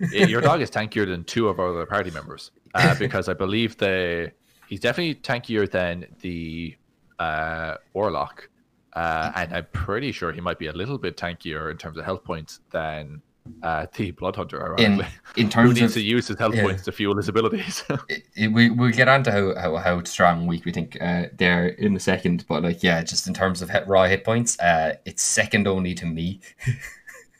[0.12, 3.76] Your dog is tankier than two of our other party members uh, because I believe
[3.76, 4.32] the
[4.66, 6.74] he's definitely tankier than the
[7.18, 8.48] uh, warlock,
[8.94, 12.06] uh, and I'm pretty sure he might be a little bit tankier in terms of
[12.06, 13.20] health points than
[13.62, 14.58] uh, the blood hunter.
[14.76, 16.62] In Ironically, in who terms needs of to use his health yeah.
[16.62, 17.84] points to fuel his abilities?
[18.08, 21.24] it, it- we we'll get on to how, how, how strong weak we think uh,
[21.36, 24.58] they're in a second, but like yeah, just in terms of hit, raw hit points,
[24.60, 26.40] uh, it's second only to me.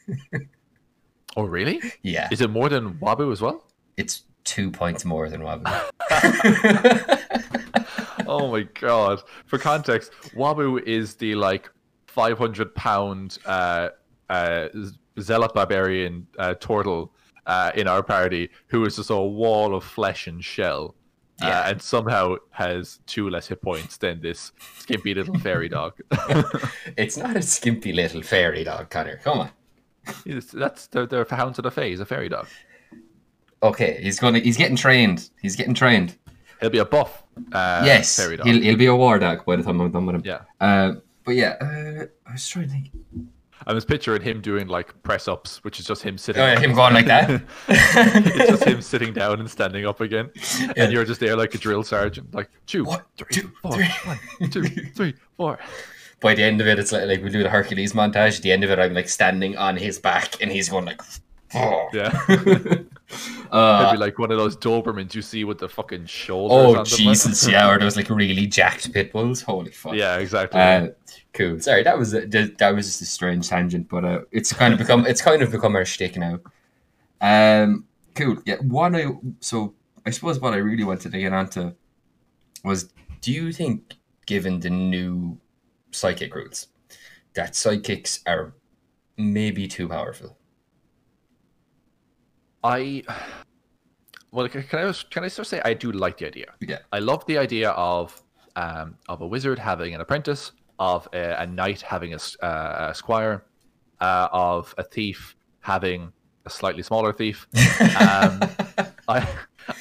[1.36, 1.80] oh, really?
[2.02, 3.64] Yeah, Is it more than Wabu as well?
[3.96, 5.66] it's two points more than Wabu.
[8.26, 9.22] oh my god!
[9.46, 11.70] For context, Wabu is the like
[12.06, 13.90] 500 pound uh,
[14.28, 14.68] uh,
[15.20, 17.12] zealot barbarian uh, turtle
[17.46, 20.94] uh, in our party who is just a wall of flesh and shell.
[21.40, 21.60] Yeah.
[21.60, 25.94] Uh, and somehow has two less hit points than this skimpy little fairy dog.
[26.98, 29.18] it's not a skimpy little fairy dog, Conor.
[29.24, 29.50] Come on.
[30.26, 31.88] That's they're, they're hounds of the fae.
[31.88, 32.46] He's a fairy dog.
[33.62, 34.38] Okay, he's gonna.
[34.38, 35.30] He's getting trained.
[35.40, 36.16] He's getting trained.
[36.60, 37.22] He'll be a buff.
[37.52, 38.46] Uh, yes, fairy dog.
[38.46, 40.22] he'll, he'll be a war dog by the time I'm done with him.
[40.24, 40.94] Yeah, Uh,
[41.24, 42.90] but yeah, uh, I was trying to think.
[43.66, 46.40] I was picturing him doing like press ups, which is just him sitting.
[46.42, 47.42] Oh, yeah, him going like that.
[47.68, 50.30] it's just him sitting down and standing up again,
[50.60, 50.72] Yeah.
[50.76, 53.88] and you're just there like a drill sergeant, like two, One, three, two, four, three.
[54.04, 54.18] one,
[54.50, 54.62] two,
[54.94, 55.58] three, four.
[56.20, 58.36] By the end of it, it's like, like we do the Hercules montage.
[58.36, 61.00] At the end of it, I'm like standing on his back, and he's going like,
[61.54, 61.88] oh.
[61.92, 62.10] Yeah,
[63.50, 66.92] uh, maybe like one of those Dobermans you see with the fucking shoulders.
[66.92, 66.96] oh.
[66.96, 69.42] Jesus, yeah, or those like really jacked pit bulls.
[69.42, 69.94] Holy fuck.
[69.94, 70.60] yeah, exactly.
[70.60, 70.88] Uh,
[71.32, 71.60] cool.
[71.60, 74.72] Sorry, that was a, that that was just a strange tangent, but uh, it's kind
[74.72, 76.38] of become it's kind of become our shtick now.
[77.20, 78.38] Um, cool.
[78.46, 78.56] Yeah.
[78.62, 79.06] What I
[79.40, 79.74] so
[80.06, 81.72] I suppose what I really wanted to get onto
[82.64, 83.96] was, do you think,
[84.26, 85.38] given the new
[85.92, 86.68] sidekick rules,
[87.34, 88.54] that sidekicks are
[89.16, 90.36] maybe too powerful?
[92.62, 93.02] I
[94.32, 96.54] well, can I can I sort of say I do like the idea.
[96.60, 96.78] Yeah.
[96.92, 98.20] I love the idea of
[98.56, 102.94] um, of a wizard having an apprentice, of a, a knight having a, uh, a
[102.94, 103.44] squire,
[104.00, 106.12] uh, of a thief having
[106.46, 107.46] a slightly smaller thief.
[108.00, 108.40] Um,
[109.08, 109.28] I,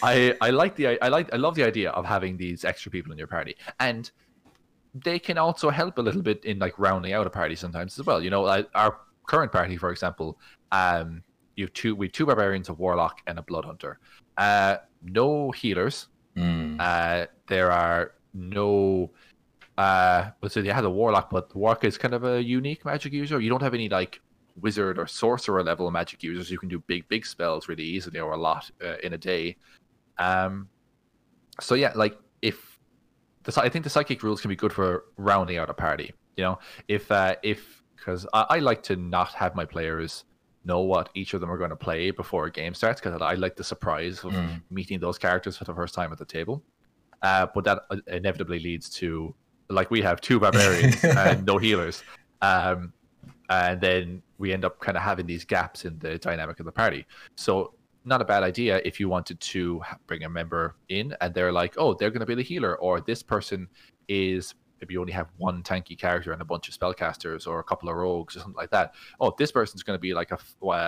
[0.01, 3.11] I I like the I like I love the idea of having these extra people
[3.11, 4.09] in your party, and
[4.95, 8.05] they can also help a little bit in like rounding out a party sometimes as
[8.05, 8.23] well.
[8.23, 10.39] You know, like our current party, for example,
[10.71, 11.23] um,
[11.59, 13.99] you have two we have two barbarians, a warlock, and a blood hunter.
[14.37, 16.07] Uh, no healers.
[16.37, 19.11] Mm, Uh, there are no.
[19.77, 23.11] Uh, so they have a warlock, but the warlock is kind of a unique magic
[23.11, 23.39] user.
[23.41, 24.21] You don't have any like
[24.61, 26.49] wizard or sorcerer level magic users.
[26.49, 29.57] You can do big, big spells really easily or a lot uh, in a day.
[30.17, 30.69] Um,
[31.59, 32.79] so yeah, like if
[33.43, 36.13] the I think the sidekick rules can be good for rounding out a party.
[36.37, 40.23] You know, if uh, if because I, I like to not have my players
[40.69, 43.33] know what each of them are going to play before a game starts because I
[43.45, 44.61] like the surprise of Mm.
[44.77, 46.55] meeting those characters for the first time at the table.
[47.27, 49.09] Uh, but that uh, inevitably leads to
[49.77, 51.97] like we have two barbarians and no healers,
[52.49, 52.79] um,
[53.49, 56.71] and then we end up kind of having these gaps in the dynamic of the
[56.83, 57.01] party.
[57.35, 57.73] So
[58.05, 61.73] not a bad idea if you wanted to bring a member in and they're like,
[61.81, 63.67] oh, they're going to be the healer, or this person
[64.07, 67.63] is maybe you only have one tanky character and a bunch of spellcasters or a
[67.63, 68.95] couple of rogues or something like that.
[69.19, 70.39] Oh, this person's going to be like a,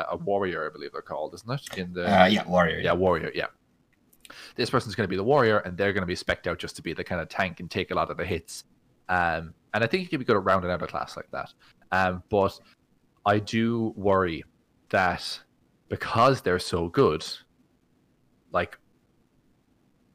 [0.10, 1.78] a warrior, I believe they're called, isn't it?
[1.78, 2.80] In the uh, yeah, warrior.
[2.80, 3.32] Yeah, warrior.
[3.34, 3.48] Yeah.
[4.56, 6.76] This person's going to be the warrior, and they're going to be specked out just
[6.78, 8.64] to be the kind of tank and take a lot of the hits.
[9.10, 11.54] Um, and I think you can be good at rounding out a class like that.
[11.92, 12.58] Um, but
[13.26, 14.44] I do worry
[14.90, 15.40] that
[15.90, 17.26] because they're so good,
[18.54, 18.78] like,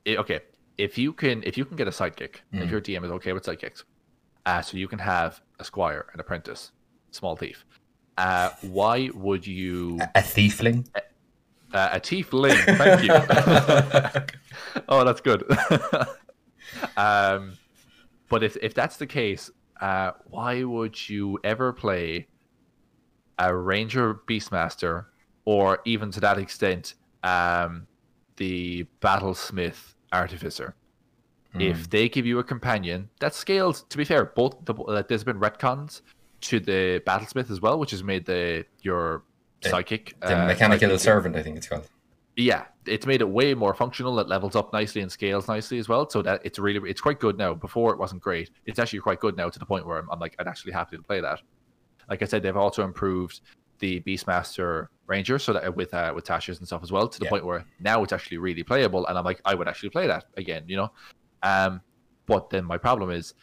[0.07, 0.41] it, okay,
[0.79, 2.63] if you can if you can get a sidekick, mm.
[2.63, 3.85] if your DM is okay with sidekicks,
[4.45, 6.73] uh, so you can have a squire, an apprentice,
[7.11, 7.65] small thief.
[8.19, 10.87] Uh, why would you a, a thiefling?
[10.95, 14.83] A, uh, a tiefling, thank you.
[14.89, 15.45] oh, that's good.
[16.97, 17.53] um,
[18.29, 19.51] but if if that's the case,
[19.81, 22.29] uh, why would you ever play
[23.39, 25.07] a ranger beastmaster,
[25.45, 27.87] or even to that extent, um,
[28.37, 30.75] the battlesmith artificer.
[31.55, 31.71] Mm.
[31.71, 35.25] If they give you a companion that scales, to be fair, both the, uh, there's
[35.25, 36.03] been retcons
[36.43, 39.23] to the battlesmith as well, which has made the your
[39.63, 41.89] the, sidekick the uh, mechanical sidekick, servant, I think it's called.
[42.37, 44.19] Yeah, it's made it way more functional.
[44.21, 46.09] It levels up nicely and scales nicely as well.
[46.09, 47.55] So that it's really it's quite good now.
[47.55, 48.51] Before it wasn't great.
[48.67, 50.97] It's actually quite good now to the point where I'm, I'm like I'm actually happy
[50.97, 51.41] to play that.
[52.11, 53.41] Like I said, they've also improved
[53.79, 57.27] the Beastmaster Ranger, so that with uh, with Tasha's and stuff as well, to the
[57.27, 57.31] yeah.
[57.31, 60.25] point where now it's actually really playable, and I'm like, I would actually play that
[60.37, 60.93] again, you know.
[61.43, 61.81] Um,
[62.27, 63.35] but then my problem is,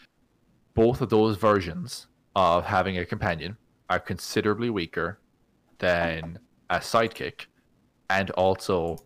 [0.73, 3.55] both of those versions of having a companion
[3.89, 5.19] are considerably weaker
[5.77, 7.45] than a sidekick,
[8.09, 8.97] and also,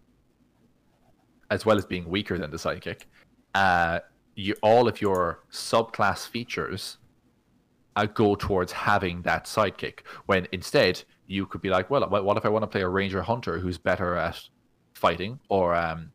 [1.51, 3.01] as well as being weaker than the sidekick,
[3.53, 3.99] uh,
[4.35, 6.97] you all of your subclass features
[7.95, 9.99] uh, go towards having that sidekick.
[10.27, 13.21] When instead you could be like, well, what if I want to play a ranger
[13.21, 14.39] hunter who's better at
[14.93, 16.11] fighting, or um,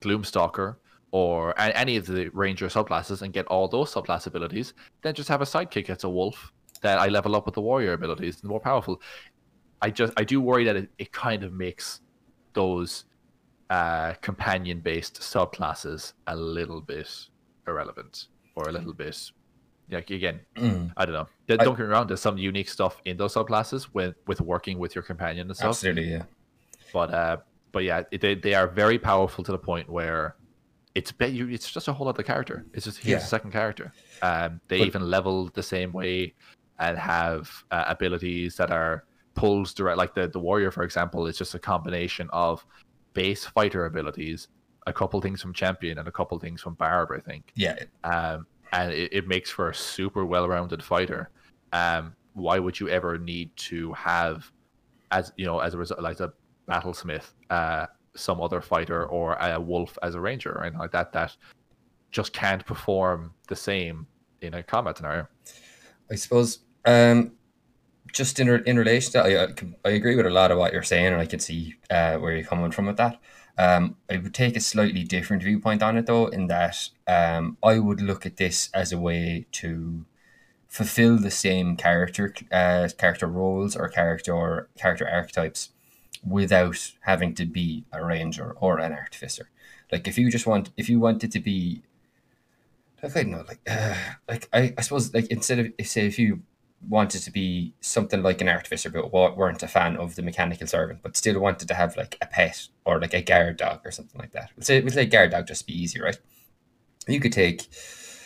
[0.00, 0.76] gloomstalker,
[1.12, 4.74] or any of the ranger subclasses, and get all those subclass abilities?
[5.02, 6.52] Then just have a sidekick that's a wolf
[6.82, 9.00] that I level up with the warrior abilities and more powerful.
[9.80, 12.00] I just I do worry that it, it kind of makes
[12.54, 13.04] those
[13.70, 17.10] uh, companion based subclasses a little bit
[17.66, 19.30] irrelevant or a little bit
[19.90, 20.92] like again, mm.
[20.96, 21.28] I don't know.
[21.46, 22.06] Don't I, get me wrong.
[22.06, 25.70] There's some unique stuff in those subclasses with with working with your companion and stuff.
[25.70, 26.22] Absolutely, yeah.
[26.92, 27.36] But uh,
[27.72, 30.36] but yeah, they they are very powerful to the point where
[30.94, 31.48] it's you.
[31.48, 32.64] It's just a whole other character.
[32.72, 33.16] It's just he's yeah.
[33.18, 33.92] a second character.
[34.22, 36.34] Um, they but, even level the same way
[36.78, 39.04] and have uh, abilities that are
[39.34, 39.98] pulls direct.
[39.98, 42.64] Like the the warrior, for example, is just a combination of
[43.12, 44.48] base fighter abilities,
[44.86, 47.10] a couple things from champion, and a couple things from barb.
[47.12, 47.50] I think.
[47.54, 47.76] Yeah.
[48.04, 51.30] Um, and it, it makes for a super well-rounded fighter.
[51.72, 54.50] Um, why would you ever need to have,
[55.10, 56.32] as you know, as a result, like a
[56.68, 57.86] battlesmith, uh,
[58.16, 61.12] some other fighter or a wolf as a ranger, or anything like that?
[61.12, 61.36] That
[62.10, 64.06] just can't perform the same
[64.40, 65.28] in a combat scenario.
[66.10, 66.60] I suppose.
[66.84, 67.32] Um,
[68.12, 71.06] just in in relation to, I, I agree with a lot of what you're saying,
[71.06, 73.18] and I can see uh, where you're coming from with that.
[73.56, 77.78] Um, I would take a slightly different viewpoint on it though, in that um, I
[77.78, 80.04] would look at this as a way to
[80.68, 85.70] fulfill the same character uh, character roles or character character archetypes
[86.26, 89.50] without having to be a ranger or an artificer.
[89.92, 91.82] Like if you just want, if you wanted to be,
[93.02, 93.94] like I don't know, like uh,
[94.28, 96.42] like I, I suppose like instead of say if you
[96.88, 101.00] wanted to be something like an artificer, but weren't a fan of the mechanical servant,
[101.02, 104.20] but still wanted to have like a pet or like a guard dog or something
[104.20, 104.50] like that.
[104.56, 106.18] We'll say we'll say guard dog just be easy, right?
[107.06, 107.68] You could take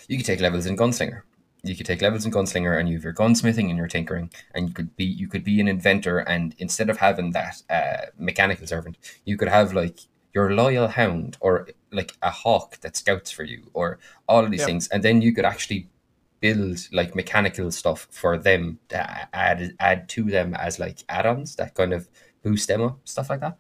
[0.08, 1.22] you could take levels in gunslinger.
[1.64, 4.68] You could take levels in gunslinger and you have your gunsmithing and your tinkering, and
[4.68, 8.66] you could be you could be an inventor, and instead of having that uh, mechanical
[8.66, 10.00] servant, you could have like
[10.34, 13.98] your loyal hound or like a hawk that scouts for you or
[14.28, 14.68] all of these yep.
[14.68, 15.88] things, and then you could actually
[16.40, 21.74] build like mechanical stuff for them to add add to them as like add-ons that
[21.74, 22.08] kind of
[22.42, 23.56] boost them up, stuff like that.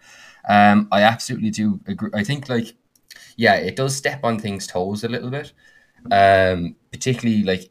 [0.48, 2.10] Um, I absolutely do agree.
[2.14, 2.74] I think like
[3.36, 5.52] yeah, it does step on things' toes a little bit.
[6.10, 7.70] Um, particularly like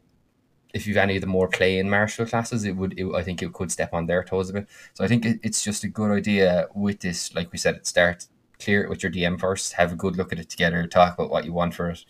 [0.74, 3.52] if you've any of the more playing martial classes, it would it, I think it
[3.52, 4.68] could step on their toes a bit.
[4.94, 7.86] So I think it, it's just a good idea with this, like we said, it
[7.86, 8.26] start
[8.60, 11.30] clear it with your DM first, have a good look at it together, talk about
[11.30, 12.04] what you want for it,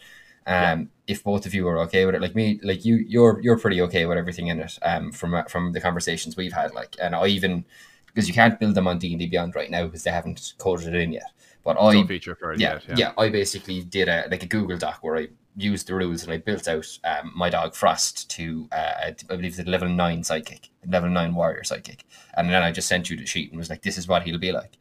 [0.48, 1.14] um, yeah.
[1.14, 3.82] if both of you are okay with it, like me, like you, you're you're pretty
[3.82, 4.78] okay with everything in it.
[4.82, 7.64] Um, from uh, from the conversations we've had, like, and I even
[8.06, 10.54] because you can't build them on D and D Beyond right now because they haven't
[10.58, 11.30] coded it in yet.
[11.64, 14.46] But I feature for it yeah, yet, yeah, yeah, I basically did a like a
[14.46, 18.30] Google Doc where I used the rules and I built out um, my dog Frost
[18.30, 22.00] to uh, I believe the level nine sidekick, level nine warrior sidekick,
[22.38, 24.38] and then I just sent you the sheet and was like, this is what he'll
[24.38, 24.78] be like,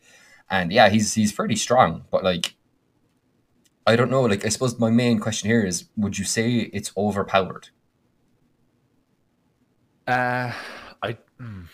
[0.49, 2.55] and yeah, he's he's pretty strong, but like
[3.88, 4.22] I don't know.
[4.24, 7.70] Like, I suppose my main question here is: Would you say it's overpowered?
[10.06, 10.52] Uh,
[11.02, 11.18] I.
[11.42, 11.66] mm.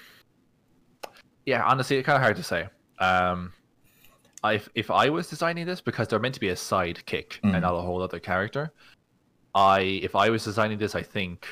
[1.46, 2.70] Yeah, honestly, it's kind of hard to say.
[3.00, 3.52] Um,
[4.44, 7.54] I, if I was designing this, because they're meant to be a sidekick Mm.
[7.54, 8.72] and not a whole other character,
[9.56, 11.48] I if I was designing this, I think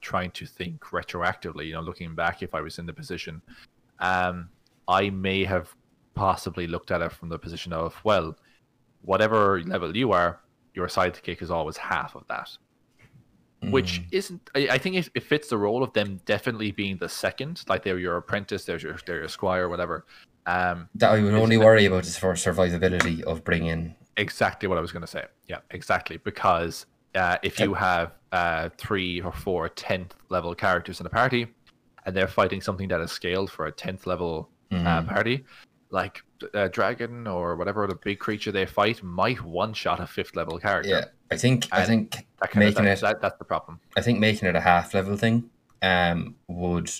[0.00, 3.42] trying to think retroactively, you know, looking back, if I was in the position,
[3.98, 4.48] um,
[4.88, 5.74] I may have
[6.14, 8.36] possibly looked at it from the position of, well,
[9.02, 10.40] whatever level you are,
[10.74, 12.48] your sidekick is always half of that
[13.70, 14.06] which Mm.
[14.10, 17.62] isn't I, I think it, it fits the role of them definitely being the second
[17.68, 20.04] like they're your apprentice there's your they're your squire whatever
[20.46, 23.94] um that I would only worry about is for survivability of bringing.
[24.16, 28.70] exactly what i was going to say yeah exactly because uh, if you have uh,
[28.78, 31.46] three or four 10th level characters in a party
[32.04, 35.08] and they're fighting something that is scaled for a 10th level uh, Mhm.
[35.08, 35.44] party
[35.92, 36.22] like
[36.54, 40.58] a dragon or whatever the big creature they fight might one shot a fifth level
[40.58, 44.00] character yeah, I think I think that making of, it that, that's the problem I
[44.00, 45.50] think making it a half level thing
[45.82, 46.90] um would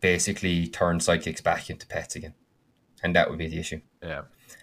[0.00, 2.34] basically turn sidekicks back into pets again,
[3.02, 3.80] and that would be the issue.
[4.02, 4.22] yeah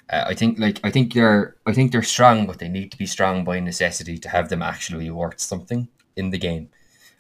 [0.10, 2.98] Uh, I think like I think they're I think they're strong, but they need to
[2.98, 6.70] be strong by necessity to have them actually worth something in the game.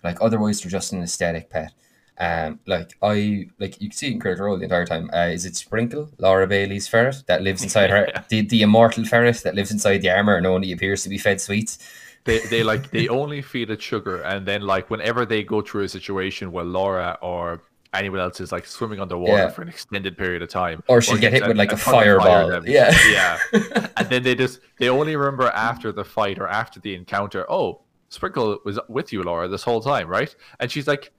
[0.03, 1.73] Like otherwise, they're just an aesthetic pet.
[2.17, 5.09] Um, like I like you can see in Critical Role the entire time.
[5.13, 8.23] Uh, is it Sprinkle, Laura Bailey's ferret that lives inside her Yeah.
[8.29, 11.41] the, the immortal ferret that lives inside the armor and only appears to be fed
[11.41, 11.77] sweets?
[12.23, 15.83] they they like they only feed it sugar and then like whenever they go through
[15.83, 17.61] a situation where Laura or
[17.93, 19.49] anyone else is like swimming underwater Yeah.
[19.49, 22.01] for an extended period of time Or she'll get hit with like a, ton of
[22.01, 22.67] fire fireball.
[22.67, 22.93] yeah.
[23.09, 23.37] yeah
[23.97, 27.81] and then they just they only remember after the fight or after the encounter oh
[28.09, 31.11] sprinkle was with you laura this whole time right and she's like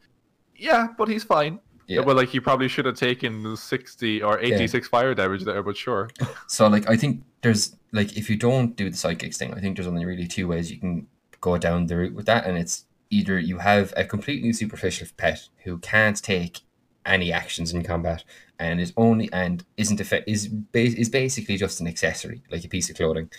[0.59, 2.03] yeah but he's fine Yeah.
[2.03, 6.09] but like he probably should have taken 60 or 86 fire damage there but sure
[6.49, 9.77] So like I think there's like if you don't do the sidekicks thing, I think
[9.77, 11.07] there's only really two ways you can
[11.41, 15.49] go down the route with that, and it's either you have a completely superficial pet
[15.65, 16.61] who can't take
[17.05, 18.25] any actions in combat
[18.59, 22.69] and is only and isn't effect is ba- is basically just an accessory, like a
[22.69, 23.31] piece of clothing.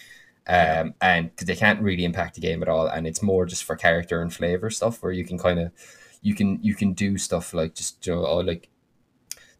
[0.47, 3.65] Um, and 'cause they can't really impact the game at all, and it's more just
[3.65, 5.71] for character and flavor stuff where you can kind of
[6.21, 8.69] you can you can do stuff like just you know, like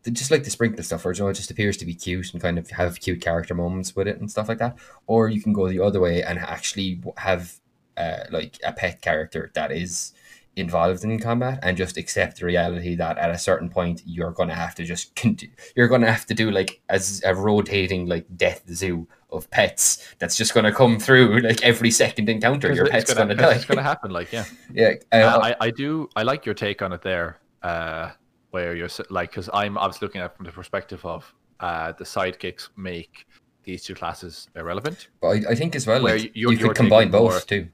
[0.04, 2.32] the, just like the sprinkle stuff, where you know, it just appears to be cute
[2.34, 4.78] and kind of have cute character moments with it and stuff like that.
[5.06, 7.60] Or you can go the other way and actually have
[7.98, 10.14] uh, like a pet character that is
[10.56, 14.56] involved in combat and just accept the reality that at a certain point you're gonna
[14.56, 18.64] have to just conti- you're gonna have to do like as a rotating like death
[18.70, 22.74] zoo of pets that's just gonna come through like every second encounter.
[22.74, 23.56] Your pet's gonna, gonna, die.
[23.56, 26.82] it's gonna happen like yeah yeah, uh, Uh, I, I do I like your take
[26.82, 28.12] on it there, uh,
[28.52, 32.06] where you're like because I'm obviously looking at it from the perspective of uh, the
[32.06, 33.26] sidekicks make
[33.64, 35.10] these two classes irrelevant.
[35.20, 37.68] But I, I think as well, like, you're- you could combine both more- too.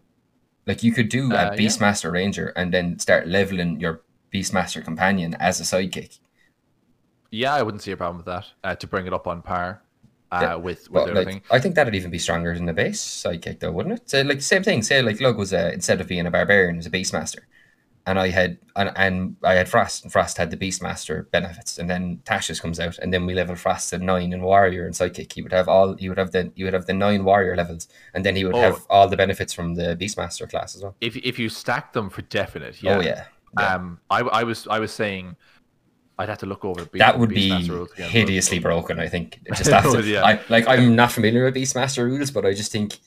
[0.66, 1.56] Like you could do Uh, a yeah.
[1.56, 4.02] Beastmaster Ranger and then start leveling your
[4.34, 6.18] Beastmaster companion as a sidekick.
[7.30, 9.83] Yeah, I wouldn't see a problem with that uh, to bring it up on par
[10.34, 11.36] uh, Yeah, with with everything.
[11.36, 14.10] like, I think that'd even be stronger than the base sidekick, though, wouldn't it?
[14.10, 14.82] So, like, same thing.
[14.84, 17.40] Say, like, Lug was a, instead of being a barbarian, was a Beastmaster,
[18.06, 21.90] and I had and, and I had Frost, and Frost had the Beastmaster benefits, and
[21.90, 25.32] then Tasha's comes out, and then we level Frost to nine and Warrior and Sidekick.
[25.32, 25.96] He would have all.
[25.96, 26.52] He would have the.
[26.56, 28.62] He would have the nine Warrior levels, and then he would Oh.
[28.62, 30.96] have all the benefits from the Beastmaster class as well.
[31.00, 32.98] If if you stack them for definite, yeah.
[32.98, 33.26] Oh yeah.
[33.58, 33.76] yeah.
[33.76, 35.36] Um, I I was I was saying.
[36.24, 39.00] I'd have to look over Beast- that would be rules again, but- hideously broken.
[39.00, 40.24] I think just after, Yeah.
[40.24, 42.98] I like I'm not familiar with Beastmaster rules, but I just think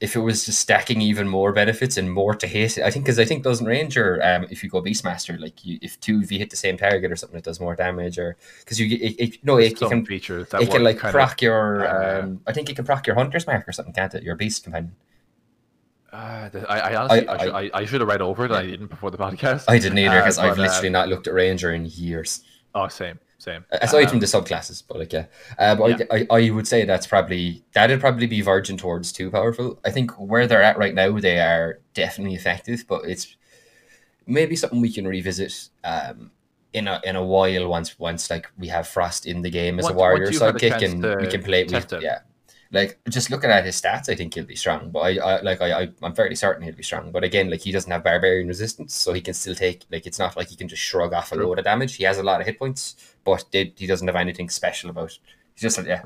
[0.00, 3.18] if it was just stacking even more benefits and more to hit, I think because
[3.18, 6.38] I think doesn't Ranger, um, if you go Beastmaster, like you, if two if you
[6.38, 9.44] hit the same target or something, it does more damage, or because you it, it,
[9.44, 12.70] no, it, it can features that it can like proc your uh, um, I think
[12.70, 14.22] it can proc your Hunter's Mark or something, can't it?
[14.22, 14.94] Your Beast companion.
[16.12, 18.50] Uh, I, I honestly I, I- should, I, I should have read over it.
[18.50, 19.64] I didn't before the podcast.
[19.68, 22.42] I didn't either Uh, because I've but, uh, literally not looked at Ranger in years.
[22.74, 23.64] Oh, same, same.
[23.72, 25.24] aside Um, from the subclasses but like yeah
[25.58, 29.30] uh, but I, I, I would say that's probably that'd probably be virgin towards too
[29.30, 33.36] powerful i think where they're at right now they are definitely effective but it's
[34.26, 36.30] maybe something we can revisit um
[36.74, 39.84] in a in a while once once like we have frost in the game as
[39.86, 41.92] Once- a warrior sidekick and we can play we, it.
[42.02, 42.18] yeah
[42.70, 45.60] like just looking at his stats i think he'll be strong but i, I like
[45.62, 48.46] I, I i'm fairly certain he'll be strong but again like he doesn't have barbarian
[48.48, 51.32] resistance so he can still take like it's not like he can just shrug off
[51.32, 51.46] a True.
[51.46, 54.16] load of damage he has a lot of hit points but they, he doesn't have
[54.16, 55.18] anything special about it.
[55.54, 56.02] he's just like yeah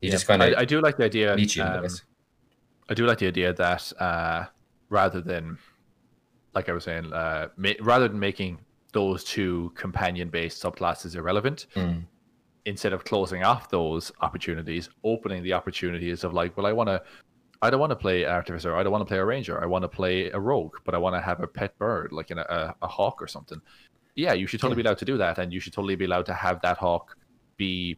[0.00, 0.10] he yeah.
[0.12, 1.36] just kind of I, I do like the idea.
[1.36, 1.86] you um,
[2.88, 4.46] I do like the idea that uh,
[4.90, 5.58] rather than,
[6.54, 8.58] like I was saying, uh, ma- rather than making
[8.92, 12.04] those two companion-based subclasses irrelevant, Mm.
[12.66, 17.02] Instead of closing off those opportunities, opening the opportunities of like, well, I want to,
[17.60, 19.82] I don't want to play artificer, I don't want to play a ranger, I want
[19.82, 22.42] to play a rogue, but I want to have a pet bird, like in a,
[22.42, 23.60] a, a hawk or something.
[24.14, 24.82] yeah, you should totally Yeah.
[24.82, 27.16] be allowed to do that, and you should totally be allowed to have that hawk
[27.56, 27.96] be,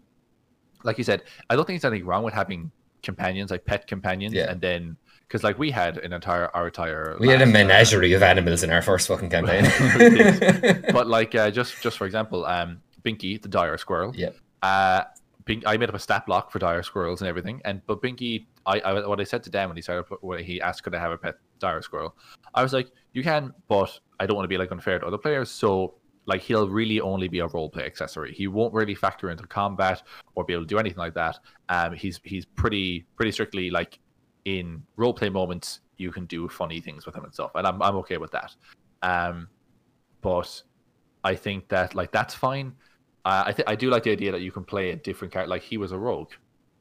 [0.83, 1.23] like you said.
[1.51, 2.71] I don't think there's anything wrong with having
[3.03, 4.51] companions, like pet companions, Yeah.
[4.51, 4.97] and then
[5.27, 8.63] because like we had an entire our entire We had a uh, menagerie of animals
[8.63, 9.65] in our first fucking campaign.
[10.93, 14.13] but like uh, just just for example, um, Binky the dire squirrel.
[14.15, 14.31] Yeah.
[14.65, 15.05] Uh,
[15.45, 18.47] Bink, I made up a stat block for dire squirrels and everything, and but Binky,
[18.65, 20.99] I, I what I said to Dan when he started when he asked could I
[20.99, 22.17] have a pet dire squirrel,
[22.55, 25.19] I was like, you can, but I don't want to be like unfair to other
[25.19, 25.95] players, so.
[26.27, 28.33] Like he'll really only be a role play accessory.
[28.33, 30.03] He won't really factor into combat
[30.35, 31.39] or be able to do anything like that.
[31.69, 33.99] Um, he's he's pretty pretty strictly like
[34.47, 37.83] in role play moments you can do funny things with him and stuff, and I'm
[37.83, 38.57] I'm okay with that.
[39.03, 39.49] Um,
[40.23, 40.63] but
[41.25, 42.73] I think that like that's fine.
[43.25, 45.49] Uh, I think I do like the idea that you can play a different character.
[45.51, 46.33] Like he was a rogue,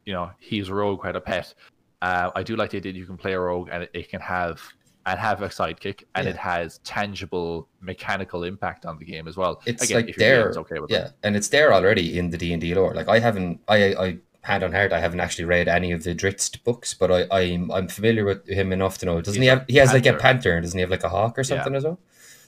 [0.05, 1.53] you know, he's a rogue, had a pet.
[2.01, 4.09] Uh, I do like the idea that you can play a rogue and it, it
[4.09, 4.61] can have
[5.05, 6.31] and have a sidekick, and Yeah.
[6.31, 9.61] it has tangible mechanical impact on the game as well.
[9.65, 11.11] It's Again, like if there, game's okay with yeah, it.
[11.23, 12.93] and it's there already in the D and D lore.
[12.93, 16.15] Like I haven't, I, I hand on heart, I haven't actually read any of the
[16.15, 19.19] Drizzt books, but I, I'm, I'm familiar with him enough to know.
[19.19, 19.65] Doesn't He's he have?
[19.67, 20.21] He has like a panther.
[20.21, 20.61] panther.
[20.61, 21.99] Doesn't he have like a hawk or something as well?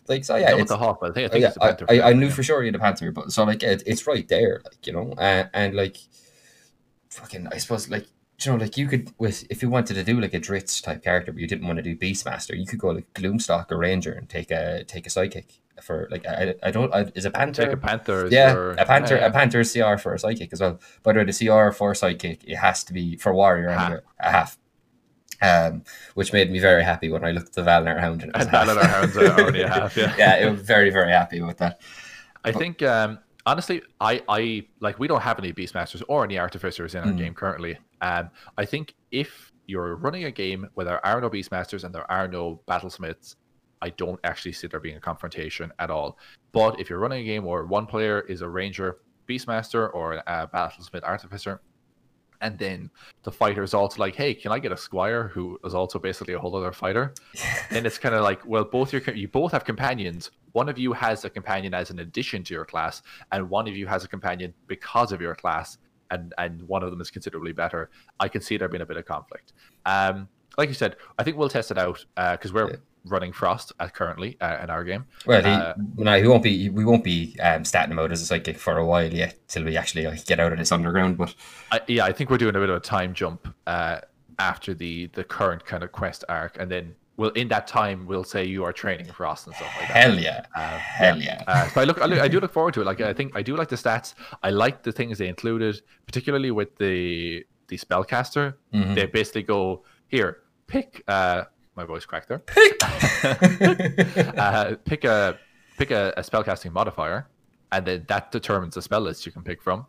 [0.08, 0.52] Like so, yeah.
[0.52, 1.86] Not It's, the but I think I oh, think yeah, it's the I, panther.
[1.90, 2.16] I, I yeah.
[2.16, 4.86] knew for sure he had a panther, but so like it, it's right there, like
[4.86, 5.98] you know, and, and like
[7.10, 8.06] fucking, I suppose like
[8.44, 11.04] you know, like you could with if you wanted to do like a Drizzt type
[11.04, 14.12] character, but you didn't want to do Beastmaster, you could go like Gloom Stalker Ranger
[14.12, 17.64] and take a take a sidekick for like I, I don't I, is a panther
[17.64, 18.28] Take a panther.
[18.32, 20.80] yeah, your- a panther, yeah, a panther CR for a sidekick as well.
[21.04, 23.86] By the way, the CR for sidekick it has to be for warrior Half.
[23.88, 24.58] anyway, a half.
[25.42, 25.84] Um,
[26.14, 28.50] which made me very happy when I looked at the Valinor Hound and And.
[28.50, 30.16] Valinor Hounds are already a half, yeah.
[30.18, 31.82] yeah, it was very very happy with that.
[32.44, 36.36] I But- think um, honestly, I I like we don't have any Beastmasters or any
[36.38, 37.18] Artificers in our Mm.
[37.18, 37.78] game currently.
[38.02, 42.10] Um, I think if you're running a game where there are no Beastmasters and there
[42.12, 43.36] are no Battlesmiths,
[43.82, 46.18] I don't actually see there being a confrontation at all.
[46.52, 50.48] But if you're running a game where one player is a Ranger Beastmaster or a
[50.54, 51.62] Battlesmith Artificer,
[52.42, 52.90] and then
[53.24, 56.34] the fighter is also like, "Hey, can I get a squire who is also basically
[56.34, 57.14] a whole other fighter?"
[57.72, 60.32] then it's kind of like, well, both your you both have companions.
[60.54, 63.76] One of you has a companion as an addition to your class, and one of
[63.76, 65.78] you has a companion because of your class,
[66.12, 67.90] and and one of them is considerably better.
[68.20, 69.54] I can see there being a bit of conflict.
[69.86, 72.76] Um, like you said, I think we'll test it out because we're Yeah.
[73.06, 75.06] Running Frost uh, currently uh, in our game.
[75.26, 76.70] Well, he, Uh, no, he won't be.
[76.70, 79.64] We won't be um, statting him out as a sidekick for a while yet till
[79.64, 81.18] we actually like, get out of this underground.
[81.18, 81.36] But
[81.72, 84.00] I, yeah, I think we're doing a bit of a time jump uh,
[84.40, 88.24] after the the current kind of quest arc, and then we'll in that time we'll
[88.26, 89.98] say you are training Frost and stuff like that.
[89.98, 91.42] hell yeah, Uh, hell yeah.
[91.48, 92.86] Uh, so I look, I look, I do look forward to it.
[92.86, 94.14] Like I think I do like the stats.
[94.44, 98.56] I like the things they included, particularly with the the spellcaster.
[98.74, 98.96] Mhm.
[98.96, 101.04] They basically go here, pick.
[101.08, 101.44] Uh,
[101.76, 102.42] my voice cracked there.
[104.38, 105.38] uh, pick a
[105.78, 107.28] pick a, a spellcasting modifier,
[107.72, 109.86] and then that determines the spell list you can pick from.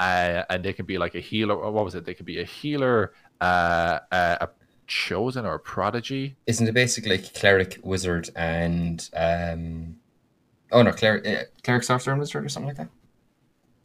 [0.00, 1.54] Uh, and they can be like a healer.
[1.54, 2.04] Or what was it?
[2.04, 4.48] They could be a healer, uh, a, a
[4.86, 6.36] chosen or a prodigy.
[6.46, 9.96] Isn't it basically like cleric, wizard, and um?
[10.70, 12.88] Oh no, cleric, uh, cleric, sorcerer, and wizard, or something like that.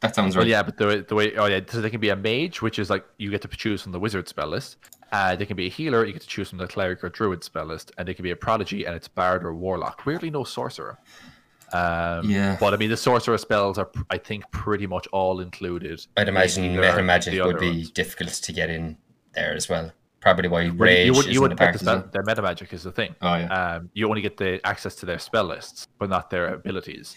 [0.00, 0.42] That sounds right.
[0.42, 2.60] Well, yeah, but the way, the way, oh yeah, so they can be a mage,
[2.62, 4.76] which is like you get to choose from the wizard spell list.
[5.12, 7.42] Uh, they can be a healer, you get to choose from the cleric or druid
[7.44, 10.04] spell list, and they can be a prodigy, and it's bard or warlock.
[10.04, 10.98] Weirdly, no sorcerer.
[11.72, 12.56] Um, Yeah.
[12.60, 16.04] but I mean, the sorcerer spells are, I think, pretty much all included.
[16.16, 17.90] I'd imagine meta magic would be ones.
[17.90, 18.96] difficult to get in
[19.34, 19.92] there as well.
[20.20, 21.96] Probably why Well, rage you, would, is you in wouldn't the get park the spell.
[21.98, 22.10] well.
[22.12, 23.14] The meta magic is the thing.
[23.22, 23.74] Oh yeah.
[23.76, 27.14] um, you only get the access to their spell lists, but not their abilities.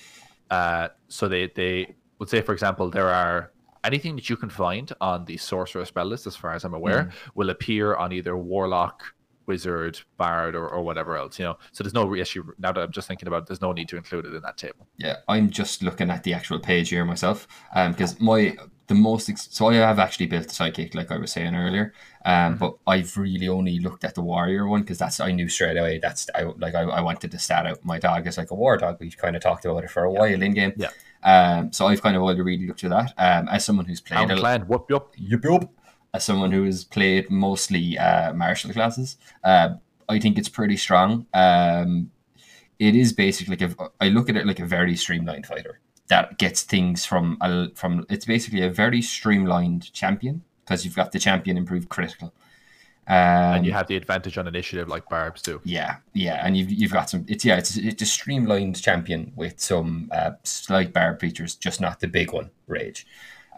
[0.51, 3.51] Uh, so they they would say, for example, there are
[3.83, 7.05] anything that you can find on the sorcerer spell list, as far as I'm aware,
[7.05, 7.11] Mm.
[7.35, 9.03] will appear on either warlock,
[9.45, 11.39] wizard, bard, or, or whatever else.
[11.39, 12.43] You know, so there's no issue.
[12.57, 14.57] Now that I'm just thinking about, it, there's no need to include it in that
[14.57, 14.87] table.
[14.97, 18.57] Yeah, I'm just looking at the actual page here myself, um, because my
[18.87, 21.93] the most ex- so I have actually built a sidekick, like I was saying earlier,
[22.23, 22.59] um, Mhm.
[22.59, 25.99] but I've really only looked at the warrior one because that's I knew straight away
[26.01, 28.77] that's I like I, I wanted to stat out my dog as like a war
[28.77, 28.95] dog.
[29.01, 30.19] We kind of talked about it for a Yeah.
[30.19, 30.87] while in game, Yeah.
[31.23, 33.13] Um, so I've kind of already really looked at that.
[33.17, 35.13] Um, as someone who's played a, clan, whoop yup.
[35.17, 35.69] Yup, yup.
[36.13, 39.75] As someone who has played mostly uh, martial classes, uh,
[40.09, 41.27] I think it's pretty strong.
[41.33, 42.11] Um,
[42.79, 46.37] it is basically like a, I look at it like a very streamlined fighter that
[46.37, 48.05] gets things from a, from.
[48.09, 52.33] It's basically a very streamlined champion because you've got the champion improved critical.
[53.09, 53.15] Um,
[53.55, 55.61] and you have the advantage on initiative like barbs do.
[55.63, 57.25] yeah, yeah, and you've you've got some.
[57.29, 62.01] It's yeah, it's it's a streamlined champion with some uh, slight barb features, just not
[62.01, 63.07] the big one, rage.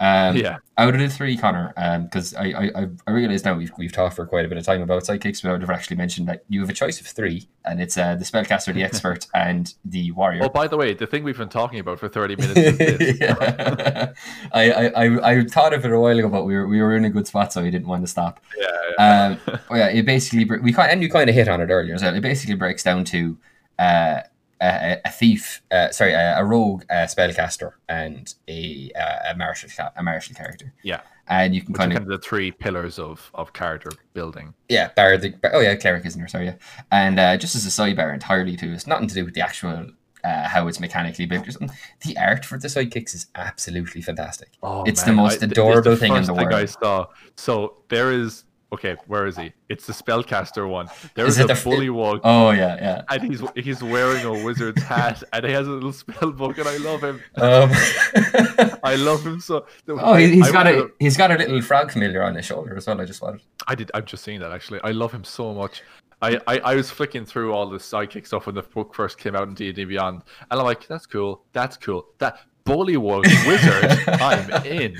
[0.02, 0.58] Um, Yeah.
[0.78, 1.74] Out of the three, Conor,
[2.06, 4.64] because I, I I- I realize now we've, we've talked for quite a bit of
[4.64, 7.08] time about sidekicks, but I would have actually mentioned that you have a choice of
[7.08, 10.42] three, and it's uh, the spellcaster, the expert, and the warrior.
[10.44, 13.18] Oh, by the way, the thing we've been talking about for 30 minutes is this.
[13.22, 14.14] yeah.
[14.54, 16.96] I, I, I, I thought of it a while ago, but we were we were
[16.96, 18.40] in a good spot, so I didn't want to stop.
[18.58, 21.70] yeah, Um, oh yeah, it basically we kind and you kind of hit on it
[21.70, 21.98] earlier.
[21.98, 23.38] So it basically breaks down to
[23.78, 24.22] uh,
[24.61, 28.91] a, a thief, uh, sorry, a, a rogue uh, spellcaster and a
[29.31, 30.73] a martial a martial character.
[30.84, 31.02] Yeah.
[31.27, 33.91] and you can Which are kind kind of of the three pillars of, of character
[34.14, 34.53] building.
[34.68, 36.27] yeah, bar the oh yeah, cleric isn't there?
[36.27, 36.56] Sorry, yeah.
[36.91, 39.91] And uh, just as a sidebar entirely too, it's nothing to do with the actual.
[40.22, 41.72] Uh, how it's mechanically built or something.
[42.02, 44.49] The art for the sidekicks is absolutely fantastic.
[44.61, 47.06] Oh, It's the man, most I- th- adorable it's thing in the thing I saw.
[47.38, 48.44] So there is
[48.74, 48.96] okay.
[49.08, 49.54] Where is he?
[49.70, 50.88] It's the spellcaster one.
[51.16, 53.02] There Is is a the bullywug, Oh yeah, yeah.
[53.10, 56.68] and he's he's wearing a wizard's hat, and he has a little spell book, and
[56.68, 57.22] I love him.
[57.36, 57.70] Um,
[58.84, 59.66] I love him so.
[59.88, 62.76] oh, he, he's I got a he's got a little frog familiar on his shoulder
[62.76, 63.00] as well.
[63.00, 63.41] I just wanted.
[63.68, 63.91] I did.
[63.94, 64.80] I'm just seeing that actually.
[64.84, 65.84] I love him so much.
[66.22, 69.36] I, I, I was flicking through all the sidekick stuff when the book first came
[69.38, 70.22] out in D and D Beyond,
[70.52, 71.44] and I'm like, that's cool.
[71.54, 72.08] That's cool.
[72.18, 74.98] That Bullywug wizard, I'm in.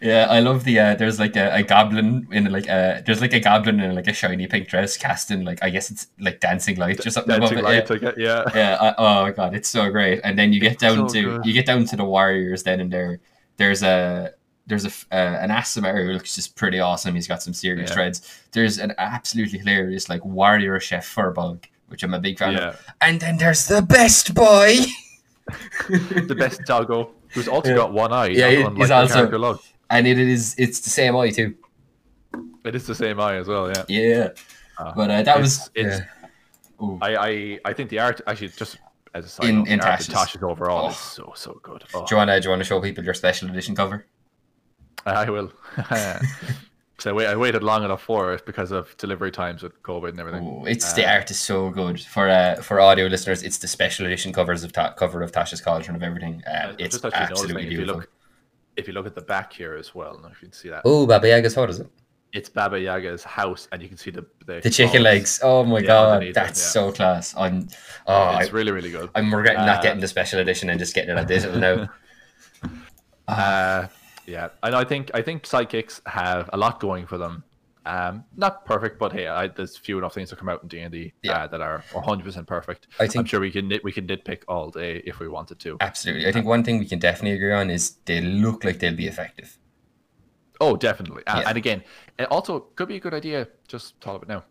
[0.00, 0.78] Yeah, I love the.
[0.78, 4.06] Uh, there's like a, a goblin in like a there's like a goblin in like
[4.06, 7.34] a shiny pink dress casting like I guess it's like dancing lights or something.
[7.36, 7.98] above Dancing it, yeah.
[7.98, 8.44] Get, yeah.
[8.54, 8.76] Yeah.
[8.80, 10.20] I, oh my god, it's so great.
[10.24, 11.46] And then you get down so to good.
[11.46, 12.62] you get down to the warriors.
[12.62, 13.20] Then and there,
[13.56, 14.32] there's a
[14.66, 17.14] there's a uh, an Aasimar who looks just pretty awesome.
[17.14, 17.94] He's got some serious Yeah.
[17.94, 18.40] shreds.
[18.52, 22.84] There's an absolutely hilarious like warrior chef firbolg, which I'm a big fan of.
[23.00, 24.76] And then there's the best boy.
[25.88, 27.76] the best doggo, who's also Yeah.
[27.76, 28.26] got one eye.
[28.28, 29.62] Yeah, he- unlike he's also-.
[29.90, 31.54] And it is it's the same eye too.
[32.64, 33.68] It is the same eye as well.
[33.68, 34.28] Yeah, Yeah.
[34.78, 36.98] Uh, But uh, that was it's- yeah.
[37.00, 38.76] I, I I think the art actually just
[39.14, 40.08] as a side In- note, in the Tasha's.
[40.08, 40.90] Tasha's overall Oh.
[40.90, 41.84] is so so good.
[41.94, 44.04] Oh, Do you want to do you want to show people your special edition cover?
[45.06, 45.50] I will.
[46.98, 50.08] So I, wait, I waited long enough for it because of delivery times with COVID
[50.08, 50.42] and everything.
[50.46, 53.42] Ooh, it's the Uh, art is so good for uh, for audio listeners.
[53.42, 56.42] It's the special edition covers of ta- cover of Tasha's Cauldron of everything.
[56.46, 58.00] Uh, it's absolutely noticing if you beautiful.
[58.00, 58.08] look
[58.76, 60.52] if you look at the back here as well, I don't know if you can
[60.52, 60.82] see that.
[60.84, 61.90] Oh, Baba Yaga's what is it?
[62.32, 65.40] It's Baba Yaga's house, and you can see the the, The chicken legs.
[65.42, 66.70] Oh my Yeah, god, it, that's yeah.
[66.70, 67.34] so class.
[67.36, 67.68] I'm
[68.06, 69.10] oh, it's I, really really good.
[69.14, 71.88] I'm regretting not uh, getting the special edition and just getting it on digital now.
[73.28, 73.88] Uh,
[74.26, 77.42] yeah, and I think I think sidekicks have a lot going for them.
[77.86, 80.80] Um, not perfect, but hey, I, there's few enough things that come out in D
[80.80, 82.88] and D uh, that are 100 percent perfect.
[82.98, 85.60] I think I'm sure we can nit, we can nitpick all day if we wanted
[85.60, 85.76] to.
[85.80, 86.26] absolutely.
[86.26, 89.06] I think one thing we can definitely agree on is they look like they'll be
[89.06, 89.56] effective.
[90.60, 91.22] Oh, definitely.
[91.26, 91.48] Uh, Yeah.
[91.48, 91.84] And again,
[92.18, 93.46] it also could be a good idea.
[93.68, 94.44] Just thought of it now.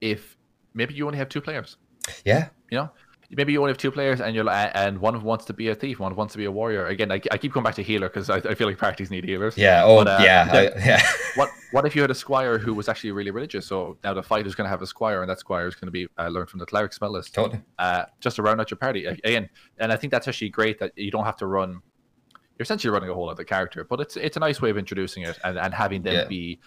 [0.00, 0.36] If
[0.74, 1.76] maybe you only have two players,
[2.24, 2.90] Yeah, you know,
[3.30, 5.98] maybe you only have two players, and you're and one wants to be a thief,
[5.98, 6.86] one wants to be a warrior.
[6.86, 9.24] Again, I, I keep going back to healer because I, I feel like parties need
[9.24, 9.56] healers.
[9.56, 9.82] yeah.
[9.84, 11.02] Oh, But, uh, yeah, then- I, yeah.
[11.36, 13.66] What what if you had a squire who was actually really religious?
[13.66, 15.92] So now the fighter's going to have a squire, and that squire is going to
[15.92, 17.34] be uh, learned from the cleric spell list.
[17.34, 17.60] totally.
[17.78, 19.48] Uh, just to round out your party again,
[19.78, 21.80] and I think that's actually great that you don't have to run.
[22.58, 25.24] You're essentially running a whole other character, but it's it's a nice way of introducing
[25.24, 26.24] it and, and having them Yeah.
[26.26, 26.58] be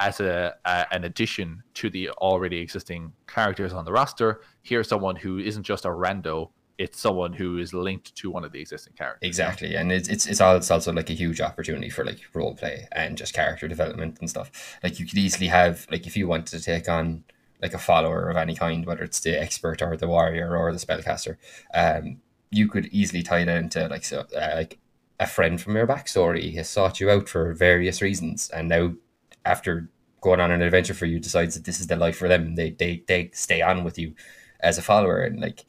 [0.00, 4.40] as a, a an addition to the already existing characters on the roster.
[4.62, 8.52] Here's someone who isn't just a rando; it's someone who is linked to one of
[8.52, 9.28] the existing characters.
[9.28, 12.88] Exactly, and it's it's it's, it's also like a huge opportunity for like role play
[12.92, 14.78] and just character development and stuff.
[14.82, 17.22] Like you could easily have like if you wanted to take on
[17.62, 20.78] like a follower of any kind, whether it's the expert or the warrior or the
[20.78, 21.36] spellcaster,
[21.74, 22.16] um,
[22.50, 24.78] you could easily tie that into like so uh, like
[25.18, 28.94] a friend from your backstory has sought you out for various reasons, and now
[29.44, 29.90] after
[30.20, 32.54] going on an adventure for you decides that this is the life for them.
[32.54, 34.14] They they they stay on with you
[34.60, 35.64] as a follower, and like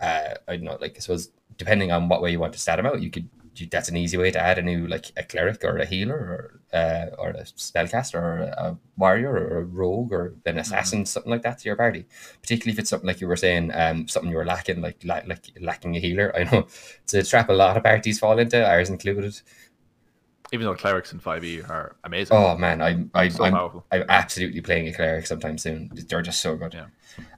[0.00, 2.76] uh, I don't know, like I suppose depending on what way you want to stat
[2.76, 5.22] them out, you could you, that's an easy way to add a new like a
[5.22, 10.12] cleric or a healer or uh, or a spellcaster or a warrior or a rogue
[10.12, 12.04] or an assassin something like that to your party.
[12.42, 15.20] Particularly if it's something like you were saying, um, something you were lacking, like la-
[15.26, 16.34] like lacking a healer.
[16.36, 16.66] I know
[17.02, 19.40] it's a trap a lot of parties fall into, ours included.
[20.54, 22.90] Even though clerics in 5e are amazing, Oh man, I
[23.22, 23.84] I so I'm, powerful.
[23.92, 25.90] I'm absolutely playing a cleric sometime soon.
[26.08, 26.72] They're just so good.
[26.74, 26.86] Yeah.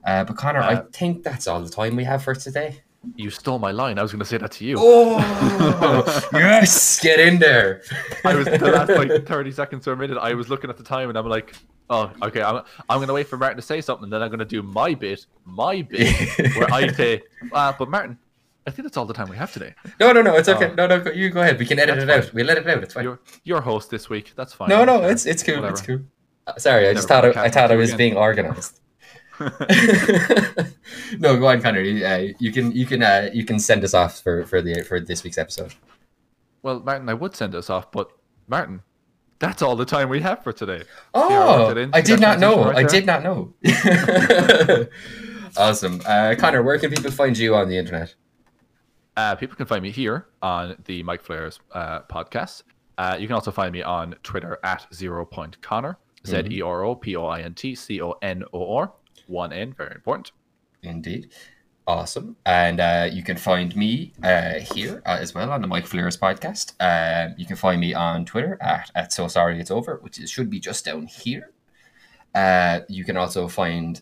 [0.05, 2.69] Uh, but Conor, I Uh, think that's all the time we have for today.
[3.15, 3.97] You stole my line.
[3.99, 4.75] I was going to say that to you.
[4.79, 5.17] Oh
[6.33, 7.81] yes, get in there.
[8.25, 10.17] I was the last like 30 seconds or a minute.
[10.17, 11.53] I was looking at the time and I'm like,
[11.89, 12.41] oh, okay.
[12.41, 12.57] I'm,
[12.89, 14.09] I'm going to wait for Martin to say something.
[14.09, 17.21] Then I'm going to do my bit, my bit, where I say,
[17.53, 18.17] uh, but Martin,
[18.67, 19.73] I think that's all the time we have today.
[19.97, 20.71] No, no, no, it's okay.
[20.71, 20.75] Oh.
[20.75, 21.57] No, no, you go ahead.
[21.57, 22.33] We can edit it out.
[22.33, 22.83] We'll let it out.
[22.83, 23.05] It's fine.
[23.05, 24.33] You're your host this week.
[24.35, 24.67] That's fine.
[24.67, 25.63] No, no, it's it's cool.
[25.63, 26.01] It's cool.
[26.45, 28.81] Uh, Sorry, I just thought I, I thought I was do being organized.
[29.39, 31.79] no, go on, Conor.
[31.79, 34.81] You, uh, you can you can uh, you can send us off for for the
[34.83, 35.73] for this week's episode.
[36.61, 38.11] Well, Martin, I would send us off, but
[38.47, 38.81] Martin,
[39.39, 40.83] that's all the time we have for today.
[41.13, 42.65] Oh, I did not know.
[42.65, 42.89] right I there?
[42.89, 43.53] did not know.
[45.57, 46.01] awesome.
[46.05, 48.13] Uh, Conor, where can people find you on the internet?
[49.17, 52.61] Uh, people can find me here on the Mind Flayers uh, podcast.
[52.99, 56.83] Uh, you can also find me on Twitter at zero point Conor, Z E R
[56.83, 58.93] O P O I N T C O N O R,
[59.25, 60.31] one N, very important.
[60.83, 61.33] Indeed.
[61.87, 62.35] Awesome.
[62.45, 66.17] And uh, you can find me uh, here uh, as well on the Mind Flayers
[66.17, 66.73] podcast.
[66.79, 70.29] Um, you can find me on Twitter at, at So Sorry It's Over, which is,
[70.29, 71.51] should be just down here.
[72.35, 74.01] Uh, you can also find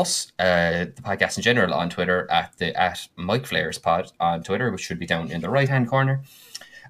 [0.00, 4.42] us, uh, the podcast in general, on Twitter at the at Mind Flayers Pod on
[4.42, 6.22] Twitter, which should be down in the right hand corner.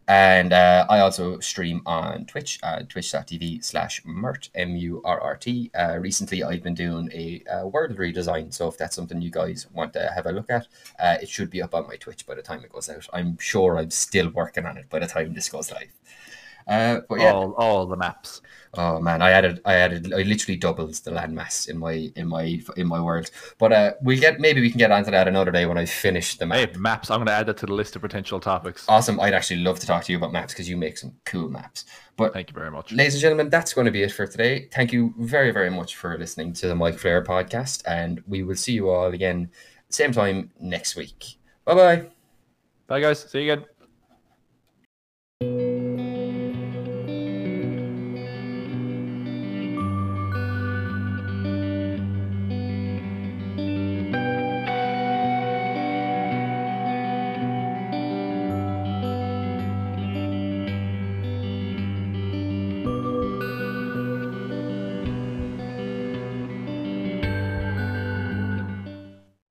[0.09, 5.37] And uh, I also stream on Twitch, uh, twitch.tv slash Murrt, M U R R
[5.37, 5.69] T.
[5.75, 8.55] Uh, recently, I've been doing a, uh world redesign.
[8.55, 10.69] So if that's something you guys want to have a look at,
[11.01, 13.09] uh, it should be up on my Twitch by the time it goes out.
[13.13, 15.91] I'm sure I'm still working on it by the time this goes live.
[16.67, 18.41] Uh, but yeah, All, all the maps.
[18.75, 22.61] Oh man, I added, I added, I literally doubled the landmass in my, in my,
[22.77, 23.31] in my world.
[23.59, 26.37] But uh, we get maybe we can get onto that another day when I finish
[26.37, 26.59] the map.
[26.73, 27.11] Hey, maps.
[27.11, 28.85] I'm going to add that to the list of potential topics.
[28.89, 29.21] Awesome!
[29.21, 31.85] I'd actually love to talk to you about maps because you make some cool maps.
[32.17, 32.93] But Thank you very much.
[32.93, 34.69] ladies and gentlemen, that's going to be it for today.
[34.73, 38.57] Thank you very, very much for listening to the Mind Flayer podcast, and we will
[38.57, 39.51] see you all again
[39.89, 41.39] same time next week.
[41.65, 42.07] Bye bye.
[42.89, 43.21] Bye, guys.
[43.21, 43.67] See you again.